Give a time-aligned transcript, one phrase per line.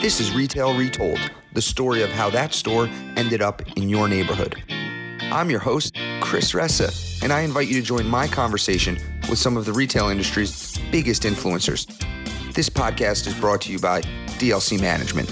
[0.00, 1.18] This is Retail Retold,
[1.54, 4.54] the story of how that store ended up in your neighborhood.
[5.20, 8.96] I'm your host, Chris Ressa, and I invite you to join my conversation
[9.28, 11.84] with some of the retail industry's biggest influencers.
[12.54, 14.02] This podcast is brought to you by
[14.38, 15.28] DLC Management.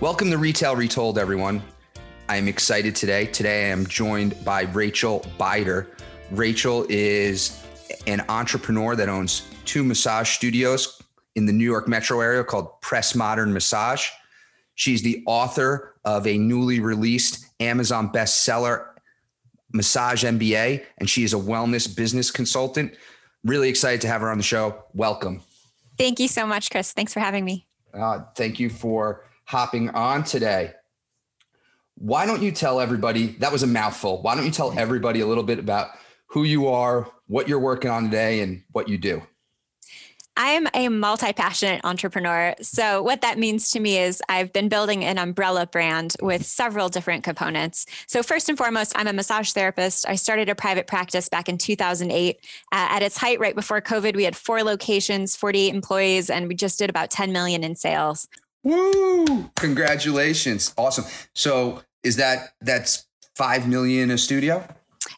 [0.00, 1.60] Welcome to Retail Retold, everyone.
[2.28, 3.26] I am excited today.
[3.26, 5.88] Today I am joined by Rachel Beider.
[6.30, 7.60] Rachel is
[8.06, 10.99] an entrepreneur that owns two massage studios
[11.36, 14.08] in the New York metro area called Press Modern Massage.
[14.74, 18.86] She's the author of a newly released Amazon bestseller,
[19.72, 22.94] Massage MBA, and she is a wellness business consultant.
[23.44, 24.84] Really excited to have her on the show.
[24.94, 25.42] Welcome.
[25.98, 26.92] Thank you so much, Chris.
[26.92, 27.66] Thanks for having me.
[27.92, 30.72] Uh, thank you for hopping on today.
[31.96, 34.22] Why don't you tell everybody that was a mouthful?
[34.22, 35.90] Why don't you tell everybody a little bit about
[36.28, 39.22] who you are, what you're working on today, and what you do?
[40.36, 42.54] I am a multi passionate entrepreneur.
[42.62, 46.88] So, what that means to me is I've been building an umbrella brand with several
[46.88, 47.86] different components.
[48.06, 50.08] So, first and foremost, I'm a massage therapist.
[50.08, 52.36] I started a private practice back in 2008.
[52.36, 52.38] Uh,
[52.72, 56.78] at its height, right before COVID, we had four locations, 48 employees, and we just
[56.78, 58.28] did about 10 million in sales.
[58.62, 59.50] Woo!
[59.56, 60.72] Congratulations.
[60.76, 61.04] Awesome.
[61.34, 64.66] So, is that that's 5 million a studio?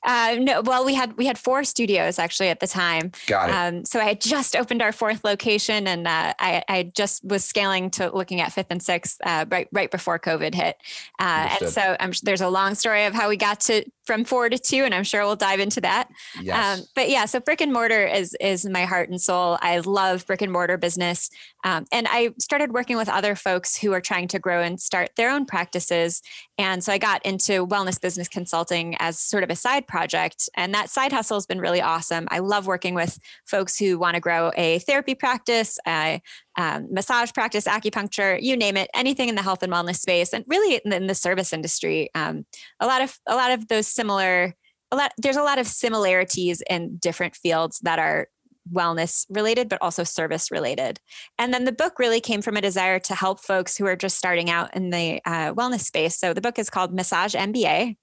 [0.04, 3.12] Uh, no, well, we had we had four studios actually at the time.
[3.26, 3.52] Got it.
[3.52, 7.44] Um, so I had just opened our fourth location, and uh, I, I just was
[7.44, 10.76] scaling to looking at fifth and sixth uh, right right before COVID hit.
[11.18, 14.48] Uh, and so I'm, there's a long story of how we got to from four
[14.48, 16.08] to two, and I'm sure we'll dive into that.
[16.40, 16.80] Yes.
[16.80, 19.58] Um, but yeah, so brick and mortar is is my heart and soul.
[19.60, 21.30] I love brick and mortar business,
[21.64, 25.10] um, and I started working with other folks who are trying to grow and start
[25.16, 26.22] their own practices.
[26.58, 30.74] And so I got into wellness business consulting as sort of a side project, and
[30.74, 32.26] that side hustle has been really awesome.
[32.30, 36.20] I love working with folks who want to grow a therapy practice, a
[36.58, 40.44] um, massage practice, acupuncture, you name it, anything in the health and wellness space, and
[40.48, 42.10] really in the, service industry.
[42.14, 42.46] Um,
[42.80, 44.54] a lot of a lot of those similar,
[44.90, 48.28] a lot there's a lot of similarities in different fields that are
[48.70, 51.00] wellness related, but also service related.
[51.38, 54.16] And then the book really came from a desire to help folks who are just
[54.16, 56.16] starting out in the uh, wellness space.
[56.16, 57.96] So the book is called Massage MBA.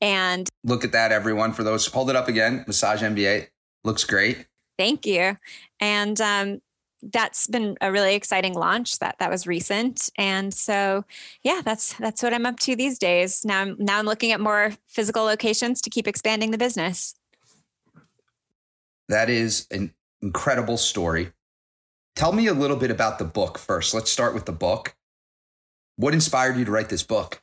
[0.00, 1.52] And look at that, everyone.
[1.52, 2.64] For those, hold it up again.
[2.66, 3.48] Massage MBA
[3.84, 4.46] looks great.
[4.78, 5.36] Thank you.
[5.80, 6.60] And um,
[7.02, 11.04] that's been a really exciting launch that that was recent and so
[11.42, 14.40] yeah that's that's what i'm up to these days now i'm now i'm looking at
[14.40, 17.14] more physical locations to keep expanding the business
[19.12, 19.92] that is an
[20.22, 21.32] incredible story.
[22.16, 23.94] Tell me a little bit about the book first.
[23.94, 24.94] Let's start with the book.
[25.96, 27.41] What inspired you to write this book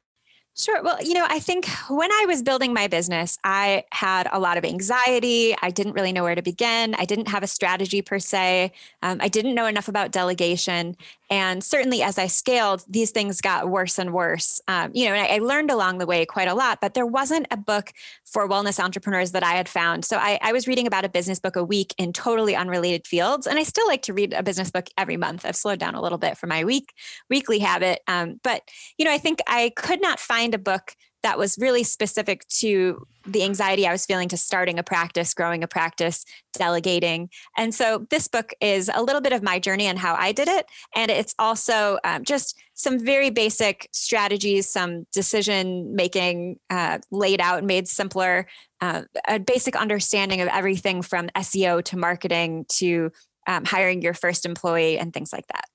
[0.60, 0.84] Sure.
[0.84, 4.58] Well, you know, I think when I was building my business, I had a lot
[4.58, 5.56] of anxiety.
[5.62, 6.96] I didn't really know where to begin.
[6.96, 8.74] I didn't have a strategy per se.
[9.02, 10.98] Um, I didn't know enough about delegation.
[11.30, 14.60] And certainly as I scaled, these things got worse and worse.
[14.68, 17.06] Um, you know, and I, I, learned along the way quite a lot, but there
[17.06, 17.94] wasn't a book
[18.26, 20.06] for wellness entrepreneurs that I had found.
[20.06, 23.46] So I, I was reading about a business book a week in totally unrelated fields.
[23.46, 25.46] And I still like to read a business book every month.
[25.46, 26.94] I've slowed down a little bit for my week
[27.30, 28.02] weekly habit.
[28.08, 28.64] Um, but,
[28.98, 33.06] you know, I think I could not find a book that was really specific to
[33.26, 37.30] the anxiety I was feeling to starting a practice, growing a practice, delegating.
[37.58, 40.48] And so this book is a little bit of my journey and how I did
[40.48, 40.66] it.
[40.96, 47.64] And it's also um, just some very basic strategies, some decision making uh, laid out,
[47.64, 48.48] made simpler,
[48.80, 53.12] uh, a basic understanding of everything from SEO to marketing to
[53.48, 55.66] um, hiring your first employee and things like that.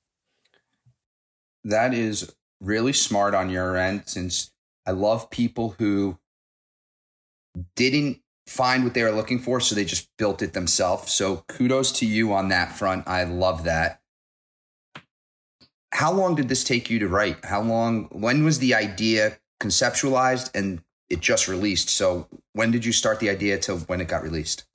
[1.65, 4.51] That is really smart on your end since
[4.87, 6.19] I love people who
[7.77, 11.13] didn't find what they were looking for, so they just built it themselves.
[11.13, 13.07] So kudos to you on that front.
[13.09, 14.01] I love that.
[15.93, 17.45] How long did this take you to write?
[17.45, 21.89] How long, when was the idea conceptualized and it just released?
[21.89, 24.67] So when did you start the idea to when it got released?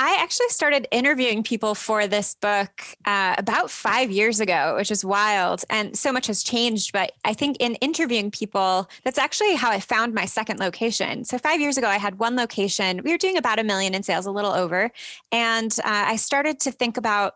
[0.00, 2.70] I actually started interviewing people for this book
[3.04, 5.64] uh, about five years ago, which is wild.
[5.70, 6.92] And so much has changed.
[6.92, 11.24] But I think in interviewing people, that's actually how I found my second location.
[11.24, 13.02] So five years ago, I had one location.
[13.02, 14.92] We were doing about a million in sales, a little over.
[15.32, 17.34] And uh, I started to think about,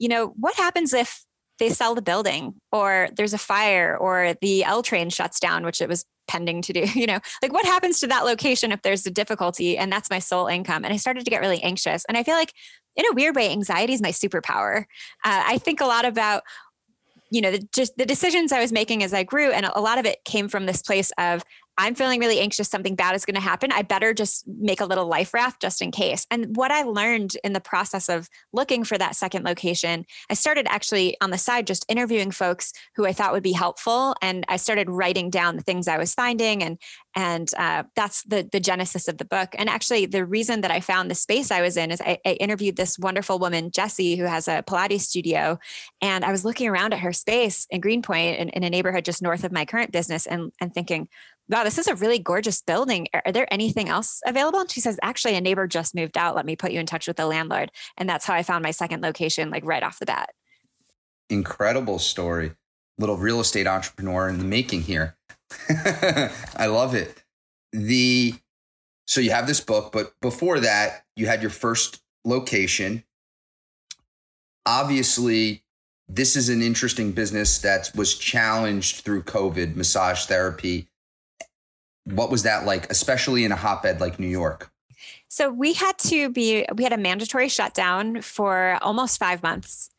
[0.00, 1.24] you know, what happens if
[1.62, 5.80] they sell the building or there's a fire or the L train shuts down, which
[5.80, 9.06] it was pending to do you know like what happens to that location if there's
[9.06, 10.84] a difficulty and that's my sole income?
[10.84, 12.04] And i started to get really anxious.
[12.06, 12.52] And i feel like
[12.96, 14.80] in a weird way anxiety is my superpower.
[15.24, 16.42] Uh, i think a lot about
[17.30, 19.98] you know the, just the decisions i was making as i grew and a lot
[19.98, 21.44] of it came from this place of
[21.78, 23.72] I'm feeling really anxious, something bad is going to happen.
[23.72, 26.26] I better just make a little life raft just in case.
[26.30, 30.66] And what I learned in the process of looking for that second location, I started
[30.68, 34.14] actually on the side just interviewing folks who I thought would be helpful.
[34.20, 36.62] And I started writing down the things I was finding.
[36.62, 36.78] And
[37.14, 39.50] and uh, that's the the genesis of the book.
[39.58, 42.32] And actually, the reason that I found the space I was in is I, I
[42.32, 45.58] interviewed this wonderful woman, Jessie, who has a Pilates studio,
[46.00, 49.22] and I was looking around at her space in Greenpoint in, in a neighborhood just
[49.22, 51.08] north of my current business, and and thinking,
[51.48, 53.08] wow, this is a really gorgeous building.
[53.12, 54.60] Are, there anything else available?
[54.60, 56.34] And she says, actually, a neighbor just moved out.
[56.34, 57.70] Let me put you in touch with the landlord.
[57.96, 60.30] And that's how I found my second location, like right off the bat.
[61.28, 62.52] Incredible story.
[62.98, 65.16] Little real estate entrepreneur in the making here.
[66.56, 67.22] I love it.
[67.72, 68.34] The
[69.06, 73.02] so you have this book, but before that, you had your first location.
[74.64, 75.64] Obviously,
[76.08, 80.88] this is an interesting business that was challenged through COVID, massage therapy
[82.04, 84.70] what was that like, especially in a hotbed like New York?
[85.28, 89.90] So we had to be, we had a mandatory shutdown for almost five months.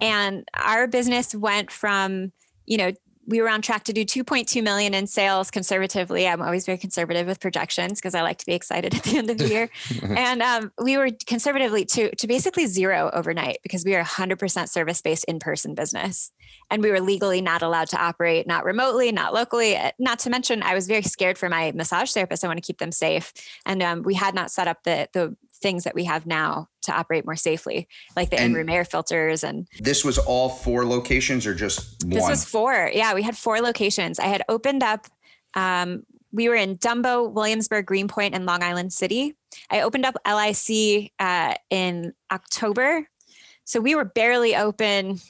[0.00, 2.32] And our business went from,
[2.66, 2.92] you know,
[3.30, 6.26] we were on track to do 2.2 million in sales conservatively.
[6.26, 9.30] I'm always very conservative with projections because I like to be excited at the end
[9.30, 9.70] of the year.
[10.02, 15.00] and um, we were conservatively to to basically zero overnight because we are 100% service
[15.00, 16.32] based in person business,
[16.70, 19.76] and we were legally not allowed to operate not remotely, not locally.
[19.76, 22.42] Eh, not to mention, I was very scared for my massage therapists.
[22.42, 23.32] I want to keep them safe,
[23.64, 26.92] and um, we had not set up the the things that we have now to
[26.92, 29.44] operate more safely, like the in-room air filters.
[29.44, 32.10] And this was all four locations, or just one?
[32.10, 32.90] This was four.
[32.92, 34.18] Yeah, we had four locations.
[34.18, 35.06] I had opened up.
[35.54, 39.34] Um, we were in Dumbo, Williamsburg, Greenpoint, and Long Island City.
[39.70, 43.08] I opened up LIC uh, in October,
[43.64, 45.20] so we were barely open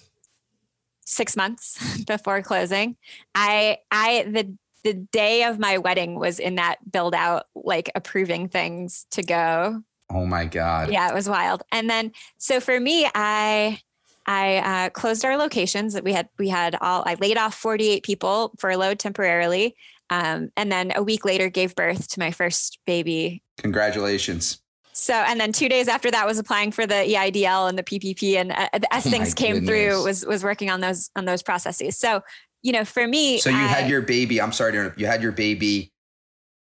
[1.05, 2.97] six months before closing.
[3.35, 8.49] I I the the day of my wedding was in that build out, like approving
[8.49, 9.83] things to go.
[10.13, 10.91] Oh my God.
[10.91, 11.63] Yeah, it was wild.
[11.71, 13.81] And then, so for me, I,
[14.27, 18.03] I uh, closed our locations that we had, we had all, I laid off 48
[18.03, 19.77] people furloughed temporarily.
[20.11, 23.43] Um, and then a week later gave birth to my first baby.
[23.59, 24.61] Congratulations.
[24.93, 28.35] So, and then two days after that was applying for the EIDL and the PPP
[28.35, 29.71] and uh, as oh things came goodness.
[29.71, 31.97] through was, was working on those, on those processes.
[31.97, 32.23] So,
[32.63, 35.23] you know, for me, so you I, had your baby, I'm sorry to you had
[35.23, 35.93] your baby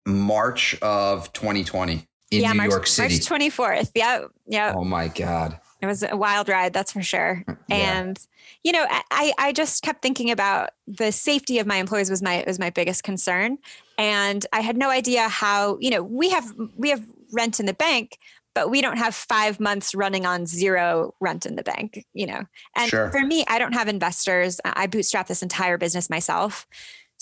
[0.06, 3.14] March of 2020 in yeah, New March, York City.
[3.14, 3.90] March 24th.
[3.94, 4.24] Yeah.
[4.46, 4.74] Yeah.
[4.76, 5.58] Oh my God.
[5.80, 7.44] It was a wild ride, that's for sure.
[7.46, 7.76] Mm, yeah.
[7.76, 8.26] And
[8.62, 12.44] you know, I I just kept thinking about the safety of my employees was my
[12.46, 13.58] was my biggest concern.
[13.98, 17.74] And I had no idea how, you know, we have we have rent in the
[17.74, 18.18] bank,
[18.54, 22.44] but we don't have five months running on zero rent in the bank, you know.
[22.76, 23.10] And sure.
[23.10, 24.60] for me, I don't have investors.
[24.64, 26.66] I bootstrap this entire business myself.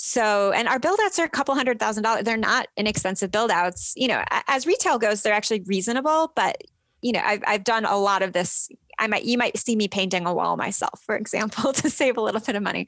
[0.02, 2.24] So, and our build outs are a couple hundred thousand dollars.
[2.24, 3.92] They're not inexpensive build outs.
[3.96, 6.56] You know, as retail goes, they're actually reasonable, but
[7.02, 8.70] you know, I've, I've done a lot of this.
[8.98, 12.22] I might, you might see me painting a wall myself, for example, to save a
[12.22, 12.86] little bit of money.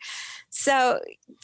[0.48, 1.00] So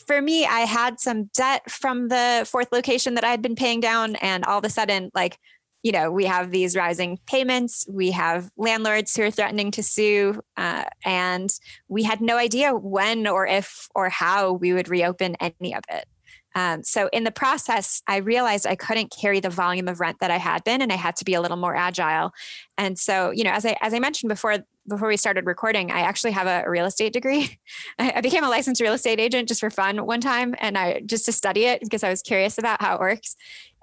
[0.07, 3.81] for me, I had some debt from the fourth location that I had been paying
[3.81, 4.17] down.
[4.17, 5.39] And all of a sudden, like
[5.83, 7.87] you know, we have these rising payments.
[7.89, 11.53] We have landlords who are threatening to sue, uh, and
[11.89, 16.07] we had no idea when or if or how we would reopen any of it.
[16.55, 20.31] Um, so in the process, I realized I couldn't carry the volume of rent that
[20.31, 22.33] I had been, and I had to be a little more agile.
[22.77, 24.59] And so, you know, as I as I mentioned before,
[24.89, 27.59] before we started recording, I actually have a, real estate degree.
[27.99, 31.25] I, became a licensed real estate agent just for fun one time, and I just
[31.27, 33.37] to study it because I was curious about how it works.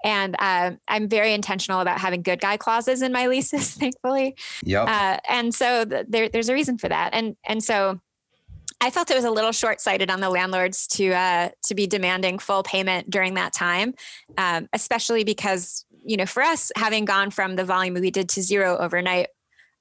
[0.04, 4.36] And uh, I'm very intentional about having good guy clauses in my leases, thankfully.
[4.62, 4.82] Yeah.
[4.82, 7.14] Uh, and so th- there, there's a reason for that.
[7.14, 8.00] And and so
[8.80, 12.38] I felt it was a little short-sighted on the landlords to uh, to be demanding
[12.38, 13.94] full payment during that time,
[14.36, 18.42] um, especially because you know for us having gone from the volume we did to
[18.42, 19.28] zero overnight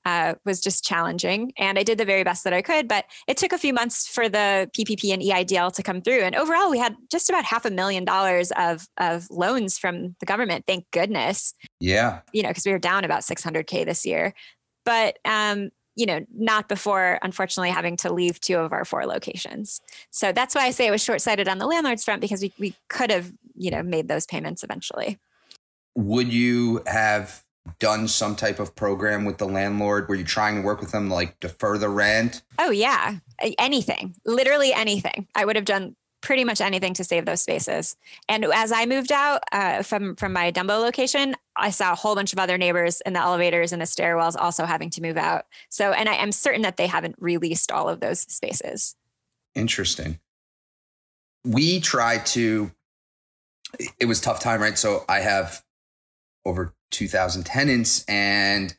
[0.05, 1.51] uh, was just challenging.
[1.57, 4.07] And I did the very best that I could, but it took a few months
[4.07, 6.21] for the PPP and EIDL to come through.
[6.21, 10.25] And overall, we had just about half a million dollars of, of loans from the
[10.25, 10.65] government.
[10.67, 11.55] Thank goodness.
[11.79, 12.19] Yeah.
[12.33, 14.33] You know, because we were down about 600K this year.
[14.85, 19.81] But, um, you know, not before, unfortunately, having to leave two of our four locations.
[20.11, 22.53] So that's why I say it was short sighted on the landlord's front because we,
[22.59, 25.17] we could have, you know, made those payments eventually.
[25.95, 27.44] Would you have
[27.79, 30.07] done some type of program with the landlord?
[30.07, 32.43] Were you trying to work with them like defer the rent?
[32.59, 33.17] Oh yeah,
[33.59, 35.27] anything, literally anything.
[35.35, 37.95] I would have done pretty much anything to save those spaces.
[38.27, 42.15] And as I moved out uh, from from my Dumbo location, I saw a whole
[42.15, 45.45] bunch of other neighbors in the elevators and the stairwells also having to move out.
[45.69, 48.95] So, and I am certain that they haven't released all of those spaces.
[49.53, 50.19] Interesting.
[51.43, 52.71] We try to
[53.99, 54.77] it was tough time, right?
[54.77, 55.64] So I have
[56.45, 58.75] over 2,000 tenants, and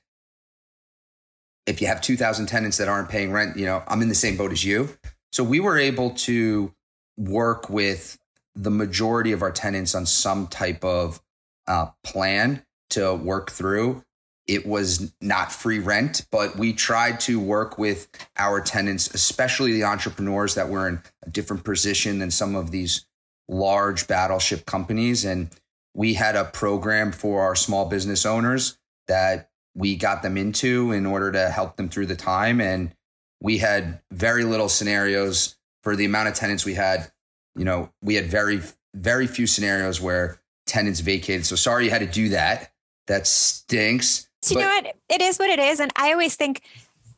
[1.66, 4.36] if you have 2,000 tenants that aren't paying rent, you know, I'm in the same
[4.36, 4.88] boat as you.
[5.32, 6.72] So we were able to
[7.16, 8.18] work with
[8.54, 11.20] the majority of our tenants on some type of
[11.66, 14.02] uh, plan to work through.
[14.46, 18.08] It was not free rent, but we tried to work with
[18.38, 23.04] our tenants, especially the entrepreneurs that were in a different position than some of these
[23.48, 25.24] large battleship companies.
[25.24, 25.50] And
[25.96, 28.76] we had a program for our small business owners
[29.08, 32.60] that we got them into in order to help them through the time.
[32.60, 32.94] And
[33.40, 37.10] we had very little scenarios for the amount of tenants we had.
[37.54, 38.60] You know, we had very,
[38.94, 41.46] very few scenarios where tenants vacated.
[41.46, 42.70] So sorry you had to do that.
[43.06, 44.28] That stinks.
[44.50, 44.96] You but- know what?
[45.08, 45.80] It is what it is.
[45.80, 46.60] And I always think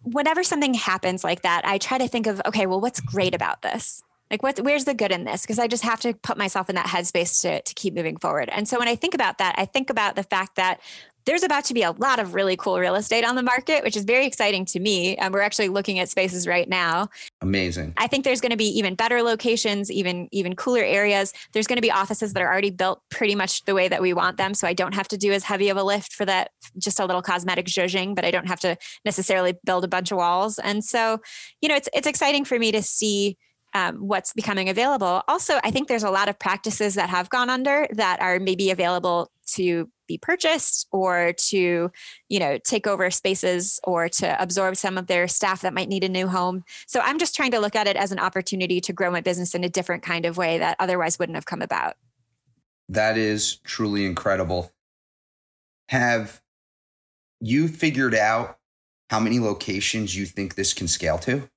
[0.05, 3.63] whenever something happens like that, I try to think of, okay, well, what's great about
[3.63, 4.05] this?
[4.31, 5.43] Like what's where's the good in this?
[5.43, 8.49] Because I just have to put myself in that headspace to to keep moving forward.
[8.51, 10.81] And so when I think about that, I think about the fact that
[11.29, 13.99] there's about to be a lot of really cool real estate on the market, which
[13.99, 15.15] is very exciting to me.
[15.17, 17.11] And we're actually looking at spaces right now.
[17.43, 17.93] Amazing.
[17.99, 21.35] I think there's going to be even better locations, even even cooler areas.
[21.53, 24.15] There's going to be offices that are already built pretty much the way that we
[24.15, 26.51] want them, so I don't have to do as heavy of a lift for that.
[26.79, 30.17] Just a little cosmetic zhuzhing, but I don't have to necessarily build a bunch of
[30.17, 30.59] walls.
[30.59, 31.21] And so,
[31.61, 33.37] you know, it's it's exciting for me to see
[33.75, 35.23] um, what's becoming available.
[35.29, 38.71] Also, I think there's a lot of practices that have gone under that are maybe
[38.71, 41.91] available to be purchased or to
[42.29, 46.03] you know take over spaces or to absorb some of their staff that might need
[46.03, 46.65] a new home.
[46.87, 49.55] So i'm just trying to look at it as an opportunity to grow my business
[49.55, 51.97] in a different kind of way that otherwise wouldn't have come about.
[52.89, 54.73] That is truly incredible.
[55.91, 56.41] Have
[57.41, 58.59] you figured out
[59.11, 61.49] how many locations you think this can scale to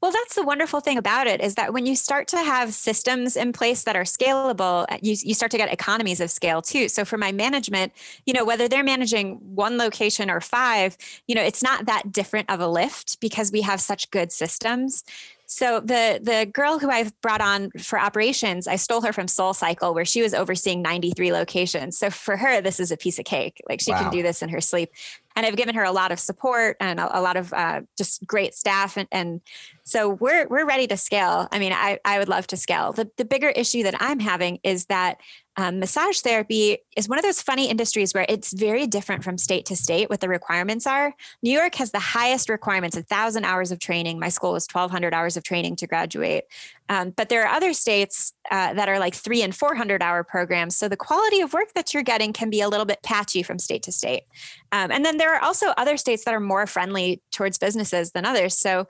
[0.00, 3.36] well, that's the wonderful thing about it is that when you start to have systems
[3.36, 6.88] in place that are scalable, uh, you, you start to get economies of scale too.
[6.88, 7.92] So for my management,
[8.26, 12.50] you know, whether they're managing one location or five, you know, it's not that different
[12.50, 15.04] of a lift because we have such good systems.
[15.46, 19.94] So the the girl who I've brought on for operations, I stole her from SoulCycle,
[19.94, 21.98] where she was overseeing 93 locations.
[21.98, 23.60] So for her, this is a piece of cake.
[23.68, 24.02] Like she wow.
[24.02, 24.90] can do this in her sleep.
[25.36, 28.24] And I've given her a lot of support and a, a lot of uh, just
[28.26, 29.40] great staff, and, and
[29.82, 31.48] so we're we're ready to scale.
[31.50, 32.92] I mean, I I would love to scale.
[32.92, 35.18] The the bigger issue that I'm having is that
[35.56, 39.66] um, massage therapy is one of those funny industries where it's very different from state
[39.66, 41.14] to state what the requirements are.
[41.42, 44.18] New York has the highest requirements, a thousand hours of training.
[44.18, 46.44] My school was 1,200 hours of training to graduate.
[46.88, 50.76] Um, but there are other states uh, that are like three and 400 hour programs.
[50.76, 53.58] So the quality of work that you're getting can be a little bit patchy from
[53.58, 54.24] state to state.
[54.72, 58.26] Um, and then there are also other states that are more friendly towards businesses than
[58.26, 58.58] others.
[58.58, 58.86] So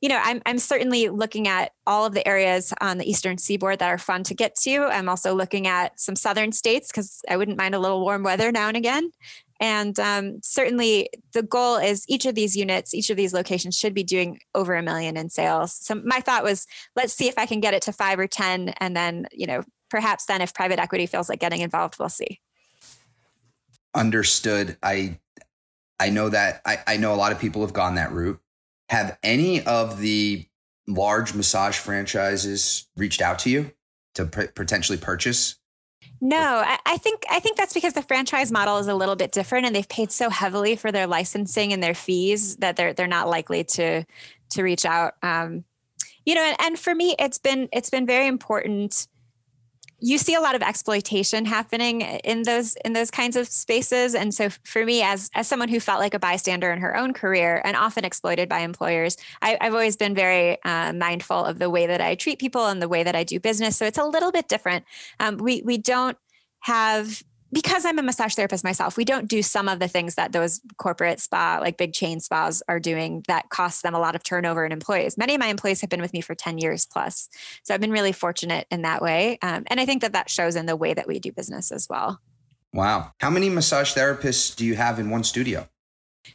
[0.00, 3.80] you know, I'm, I'm certainly looking at all of the areas on the eastern seaboard
[3.80, 4.84] that are fun to get to.
[4.84, 8.52] I'm also looking at some southern states because I wouldn't mind a little warm weather
[8.52, 9.10] now and again.
[9.60, 13.92] And um, certainly, the goal is each of these units, each of these locations should
[13.92, 15.72] be doing over a million in sales.
[15.72, 16.64] So my thought was,
[16.94, 19.64] let's see if I can get it to five or ten, and then you know,
[19.90, 22.40] perhaps then if private equity feels like getting involved, we'll see.
[23.96, 24.76] Understood.
[24.80, 25.18] I
[25.98, 28.40] I know that I, I know a lot of people have gone that route.
[28.88, 30.46] Have any of the
[30.86, 33.72] large massage franchises reached out to you
[34.14, 35.56] to potentially purchase?
[36.20, 39.66] No, I think I think that's because the franchise model is a little bit different,
[39.66, 43.28] and they've paid so heavily for their licensing and their fees that they're they're not
[43.28, 44.04] likely to
[44.50, 45.14] to reach out.
[45.22, 45.64] Um,
[46.24, 49.06] you know, and, and for me, it's been it's been very important
[50.00, 54.14] you see a lot of exploitation happening in those in those kinds of spaces.
[54.14, 57.12] And so for me as as someone who felt like a bystander in her own
[57.12, 61.70] career and often exploited by employers I, have always been very uh, mindful of the
[61.70, 63.76] way that i treat people and the way that i do business.
[63.76, 64.84] So it's a little bit different.
[65.18, 66.16] Um, we we don't
[66.60, 70.32] have because I'm a massage therapist myself, we don't do some of the things that
[70.32, 74.22] those corporate spa, like big chain spas, are doing that costs them a lot of
[74.22, 75.16] turnover in employees.
[75.16, 77.28] Many of my employees have been with me for 10 years plus.
[77.62, 79.38] So I've been really fortunate in that way.
[79.42, 81.88] Um, and I think that that shows in the way that we do business as
[81.88, 82.20] well.
[82.72, 83.12] Wow.
[83.20, 85.68] How many massage therapists do you have in one studio?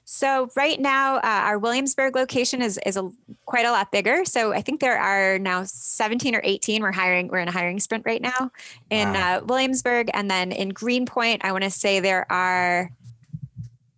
[0.05, 3.09] So right now, uh, our Williamsburg location is is a,
[3.45, 4.25] quite a lot bigger.
[4.25, 6.81] So I think there are now 17 or 18.
[6.81, 7.27] We're hiring.
[7.27, 8.51] We're in a hiring sprint right now
[8.89, 9.37] in wow.
[9.37, 12.91] uh, Williamsburg, and then in Greenpoint, I want to say there are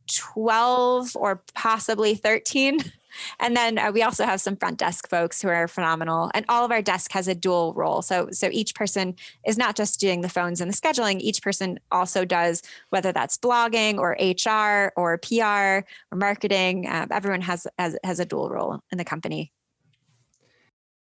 [0.08, 2.80] 12 or possibly 13
[3.40, 6.32] and then uh, we also have some front desk folks who are phenomenal.
[6.34, 8.02] And all of our desk has a dual role.
[8.02, 11.20] So so each person is not just doing the phones and the scheduling.
[11.20, 16.88] Each person also does whether that's blogging or HR or PR or marketing.
[16.88, 19.52] Uh, everyone has, has has a dual role in the company.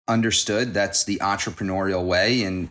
[0.07, 0.73] Understood.
[0.73, 2.69] That's the entrepreneurial way, and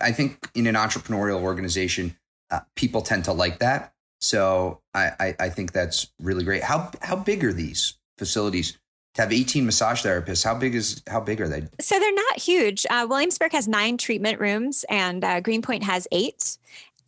[0.00, 2.16] I think in an entrepreneurial organization,
[2.50, 3.94] uh, people tend to like that.
[4.20, 6.62] So I, I, I think that's really great.
[6.62, 8.78] How how big are these facilities?
[9.14, 11.66] To have 18 massage therapists, how big is how big are they?
[11.80, 12.86] So they're not huge.
[12.88, 16.56] Uh, Williamsburg has nine treatment rooms, and uh, Greenpoint has eight.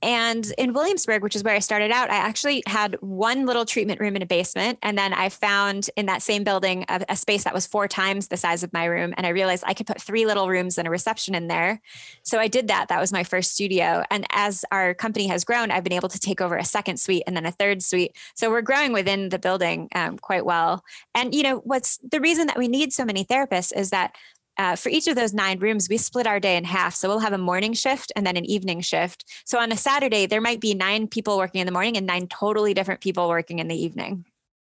[0.02, 4.00] And in Williamsburg, which is where I started out, I actually had one little treatment
[4.00, 4.78] room in a basement.
[4.82, 8.26] And then I found in that same building a, a, space that was four times
[8.26, 9.14] the size of my room.
[9.16, 11.80] And I realized I could put three little rooms and a reception in there.
[12.24, 12.88] So I did that.
[12.88, 14.02] That was my first studio.
[14.10, 17.22] And as our company has grown, I've been able to take over a second suite
[17.28, 18.16] and then a third suite.
[18.34, 20.82] So we're growing within the building um, quite well.
[21.14, 24.16] And, you know, what's the reason that we need so many therapists is that
[24.58, 26.94] uh, for each of those nine rooms, we split our day in half.
[26.94, 29.24] So we'll have a morning shift and then an evening shift.
[29.44, 32.26] So on a Saturday, there might be nine people working in the morning and nine
[32.28, 34.26] totally different people working in the evening.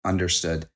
[0.04, 0.68] Understood.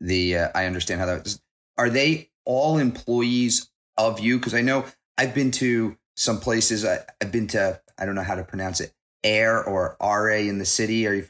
[0.00, 1.40] The uh, I understand how that is.
[1.78, 4.38] Are they all employees of you?
[4.38, 4.84] Because I know
[5.16, 6.84] I've been to some places.
[6.84, 10.58] I, have been to I don't know how to pronounce it, Air or RA in
[10.58, 11.26] the city or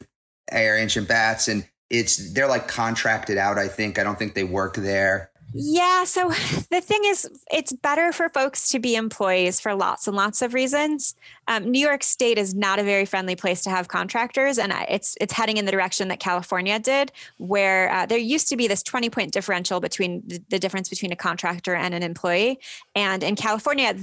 [0.50, 3.58] Aire Ancient Baths, and it's they're like contracted out.
[3.58, 6.02] I think I don't think they work there yeah.
[6.02, 6.28] So
[6.70, 10.52] the thing is, it's better for folks to be employees for lots and lots of
[10.52, 11.14] reasons.
[11.46, 15.16] Um, New York State is not a very friendly place to have contractors, and it's
[15.20, 18.82] it's heading in the direction that California did, where uh, there used to be this
[18.82, 22.58] twenty point differential between the, the difference between a contractor and an employee,
[22.96, 23.94] and in California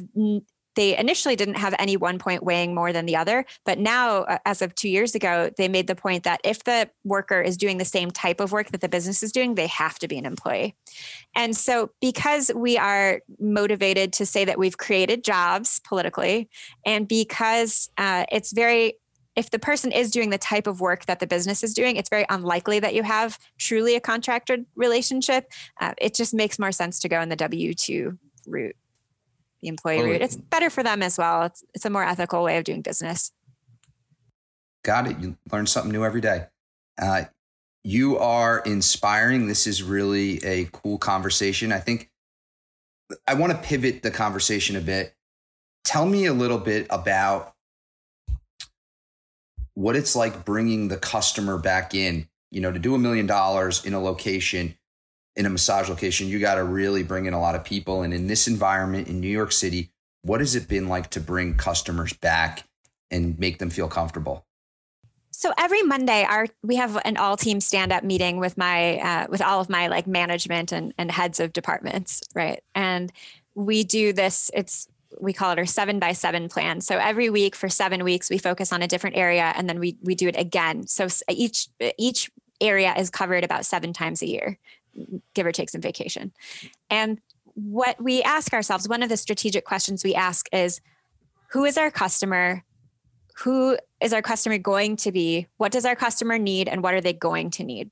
[0.75, 4.38] they initially didn't have any one point weighing more than the other but now uh,
[4.46, 7.78] as of two years ago they made the point that if the worker is doing
[7.78, 10.25] the same type of work that the business is doing they have to be an
[10.25, 10.75] employee
[11.36, 16.50] and so because we are motivated to say that we've created jobs politically
[16.86, 18.96] and because uh, it's very
[19.36, 22.10] if the person is doing the type of work that the business is doing, it's
[22.10, 25.50] very unlikely that you have truly a contracted relationship.
[25.80, 28.75] Uh, it just makes more sense to go in the W 2 route
[29.62, 30.13] the employee totally.
[30.13, 30.22] route.
[30.22, 31.44] It's better for them as well.
[31.44, 33.32] It's, it's a more ethical way of doing business.
[34.84, 35.20] Got it.
[35.20, 36.48] You learn something new every day.
[37.00, 37.25] Uh,
[37.84, 39.48] you are inspiring.
[39.48, 41.72] This is really a cool conversation.
[41.72, 42.10] I think
[43.27, 45.16] I want to pivot the conversation a bit.
[45.83, 47.55] Tell me a little bit about
[49.74, 53.83] what it's like bringing the customer back in, you know, to do a million dollars
[53.85, 54.75] in a location
[55.35, 58.01] in a massage location, you got to really bring in a lot of people.
[58.01, 59.91] And in this environment in New York City,
[60.24, 62.65] what has it been like to bring customers back
[63.09, 64.46] and make them feel comfortable?
[65.31, 69.27] So every Monday, our we have an all team stand up meeting with my uh,
[69.29, 72.61] with all of my like management and and heads of departments, right?
[72.75, 73.11] And
[73.55, 74.51] we do this.
[74.53, 74.87] It's
[75.20, 76.81] we call it our seven by seven plan.
[76.81, 79.98] So every week for seven weeks, we focus on a different area, and then we
[80.03, 80.85] we do it again.
[80.85, 84.59] So each each area is covered about seven times a year
[85.34, 86.32] give or take some vacation.
[86.90, 87.20] And
[87.54, 90.82] what we ask ourselves, one of the strategic questions we ask is
[91.51, 92.64] who is our customer?
[93.38, 95.48] Who is our customer going to be?
[95.58, 96.68] What does our customer need?
[96.68, 97.92] And what are they going to need?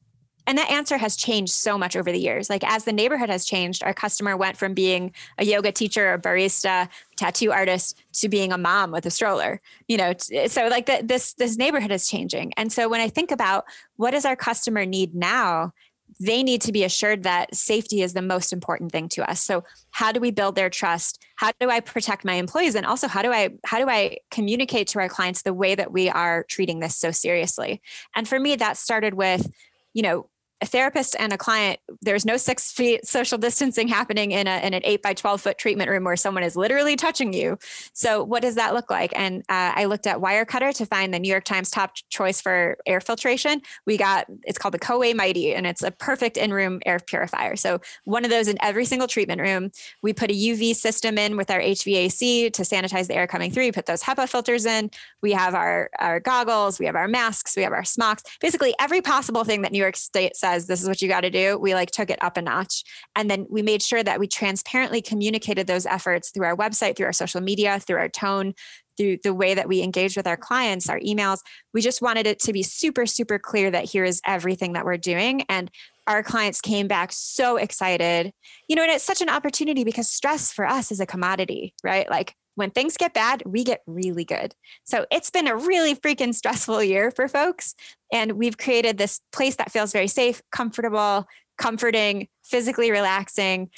[0.50, 2.50] And that answer has changed so much over the years.
[2.50, 6.20] Like as the neighborhood has changed, our customer went from being a yoga teacher, a
[6.20, 9.62] barista, tattoo artist to being a mom with a stroller.
[9.88, 10.14] You know,
[10.48, 12.54] so like the, this this neighborhood is changing.
[12.58, 13.66] And so when I think about
[13.98, 15.72] what does our customer need now,
[16.19, 19.41] they need to be assured that safety is the most important thing to us.
[19.41, 21.23] So how do we build their trust?
[21.38, 22.75] How do i protect my employees?
[22.75, 25.91] And also how do i how do i communicate to our clients the way that
[25.91, 27.82] we are treating this so seriously?
[28.15, 29.49] And for me that started with
[29.93, 30.29] you know
[30.62, 34.74] a therapist and a client, there's no six feet social distancing happening in, a, in
[34.74, 37.58] an eight by 12 foot treatment room where someone is literally touching you.
[37.93, 39.13] So, what does that look like?
[39.15, 42.78] And uh, I looked at Wirecutter to find the New York Times top choice for
[42.86, 43.62] air filtration.
[43.86, 47.56] We got it's called the Coway Mighty, and it's a perfect in room air purifier.
[47.56, 49.72] So, one of those in every single treatment room.
[50.02, 53.63] We put a UV system in with our HVAC to sanitize the air coming through.
[53.63, 54.91] We put those HEPA filters in.
[55.22, 59.02] We have our, our goggles, we have our masks, we have our smocks, basically every
[59.02, 61.58] possible thing that New York State says this is what you got to do.
[61.58, 62.84] We like took it up a notch.
[63.16, 67.06] And then we made sure that we transparently communicated those efforts through our website through
[67.08, 68.54] our social media through our tone
[68.98, 71.40] through the way that we engage with our clients our emails.
[71.74, 74.98] We just wanted it to be super super clear that here is everything that we're
[74.98, 75.44] doing.
[75.50, 75.72] And
[76.08, 78.34] our clients came back so excited.
[78.68, 82.10] You know and it's such an opportunity because stress for us is a commodity right?
[82.10, 84.54] Like when things get bad, we get really good.
[84.84, 87.74] So it's been a really freaking stressful year for folks.
[88.12, 91.26] And we've created this place that feels very safe, comfortable,
[91.58, 93.69] comforting, physically relaxing.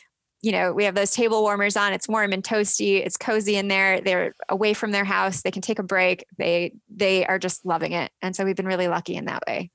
[0.41, 1.93] You know, we have those table warmers on.
[1.93, 3.05] It's warm and toasty.
[3.05, 4.01] It's cozy in there.
[4.01, 5.43] They're away from their house.
[5.43, 6.25] They can take a break.
[6.39, 8.11] They they are just loving it.
[8.23, 9.69] And so we've been really lucky in that way.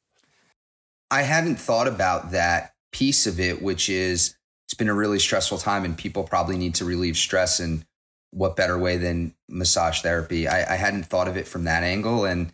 [1.13, 5.59] I hadn't thought about that piece of it, which is it's been a really stressful
[5.59, 7.85] time and people probably need to relieve stress and
[8.31, 10.49] what better way than massage therapy?
[10.49, 12.25] I, I hadn't thought of it from that angle.
[12.25, 12.53] And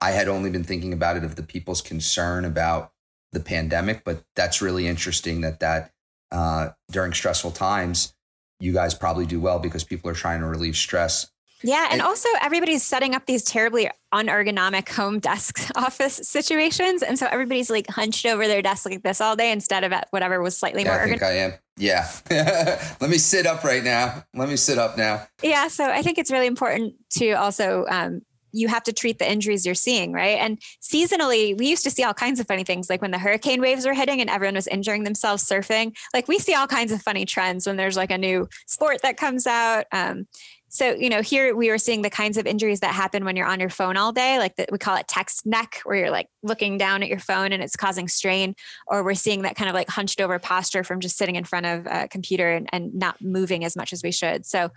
[0.00, 2.92] I had only been thinking about it of the people's concern about
[3.32, 5.92] the pandemic, but that's really interesting that that
[6.30, 8.14] uh, during stressful times,
[8.60, 11.30] you guys probably do well because people are trying to relieve stress.
[11.64, 11.84] Yeah.
[11.84, 17.02] And, and also, everybody's setting up these terribly unergonomic home desk office situations.
[17.02, 20.06] And so everybody's like hunched over their desk like this all day instead of at
[20.10, 21.52] whatever was slightly yeah, more I think I am.
[21.76, 22.08] Yeah.
[23.00, 24.24] Let me sit up right now.
[24.34, 25.26] Let me sit up now.
[25.42, 25.68] Yeah.
[25.68, 28.20] So I think it's really important to also um,
[28.54, 30.38] you have to treat the injuries you're seeing, right?
[30.38, 33.60] And seasonally, we used to see all kinds of funny things, like when the hurricane
[33.60, 35.96] waves were hitting and everyone was injuring themselves surfing.
[36.14, 39.16] Like we see all kinds of funny trends when there's like a new sport that
[39.16, 39.86] comes out.
[39.90, 40.28] Um,
[40.74, 43.46] so, you know, here we were seeing the kinds of injuries that happen when you're
[43.46, 46.26] on your phone all day, like the, we call it text neck, where you're like
[46.42, 48.56] looking down at your phone and it's causing strain.
[48.88, 51.66] Or we're seeing that kind of like hunched over posture from just sitting in front
[51.66, 54.44] of a computer and, and not moving as much as we should.
[54.44, 54.70] So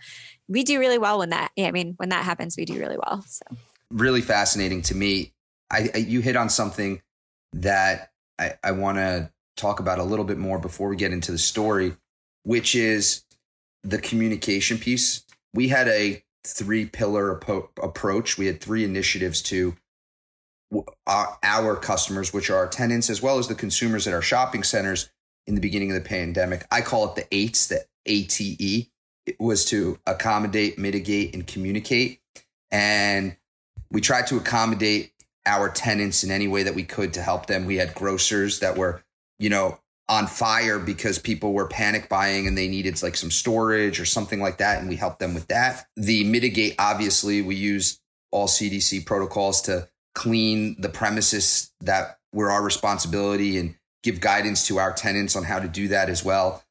[0.47, 3.23] we do really well when that, I mean, when that happens, we do really well.
[3.27, 3.45] So
[3.89, 5.33] really fascinating to me.
[5.71, 7.01] I, I you hit on something
[7.53, 11.31] that I, I want to talk about a little bit more before we get into
[11.31, 11.97] the story,
[12.43, 13.23] which is
[13.83, 15.23] the communication piece
[15.57, 18.37] we had a three pillar approach.
[18.37, 19.75] We had three initiatives to
[20.71, 24.21] our, uh, our customers, which are our tenants, as well as the consumers at our
[24.21, 25.09] shopping centers
[25.47, 26.67] in the beginning of the pandemic.
[26.69, 28.87] I call it the eights, the ATE.
[29.25, 32.21] It was to accommodate, mitigate, and communicate.
[32.69, 33.35] And
[33.89, 35.11] we tried to accommodate
[35.47, 37.65] our tenants in any way that we could to help them.
[37.65, 39.01] We had grocers that were,
[39.39, 43.99] you know, on fire because people were panic buying and they needed like some storage
[43.99, 44.79] or something like that.
[44.79, 45.85] And we helped them with that.
[45.97, 47.99] The mitigate, obviously, we use
[48.31, 54.77] all CDC protocols to clean the premises that were our responsibility and give guidance to
[54.77, 56.63] our tenants on how to do that as well.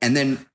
[0.00, 0.46] And then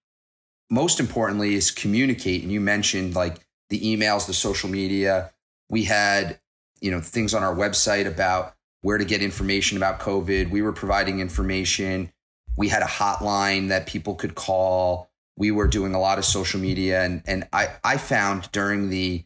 [0.70, 2.42] most importantly is communicate.
[2.42, 3.38] And you mentioned like
[3.70, 5.32] the emails, the social media.
[5.70, 6.40] We had,
[6.82, 10.50] you know, things on our website about where to get information about COVID.
[10.50, 12.12] We were providing information.
[12.58, 15.10] We had a hotline that people could call.
[15.38, 19.26] We were doing a lot of social media, and and I I found during the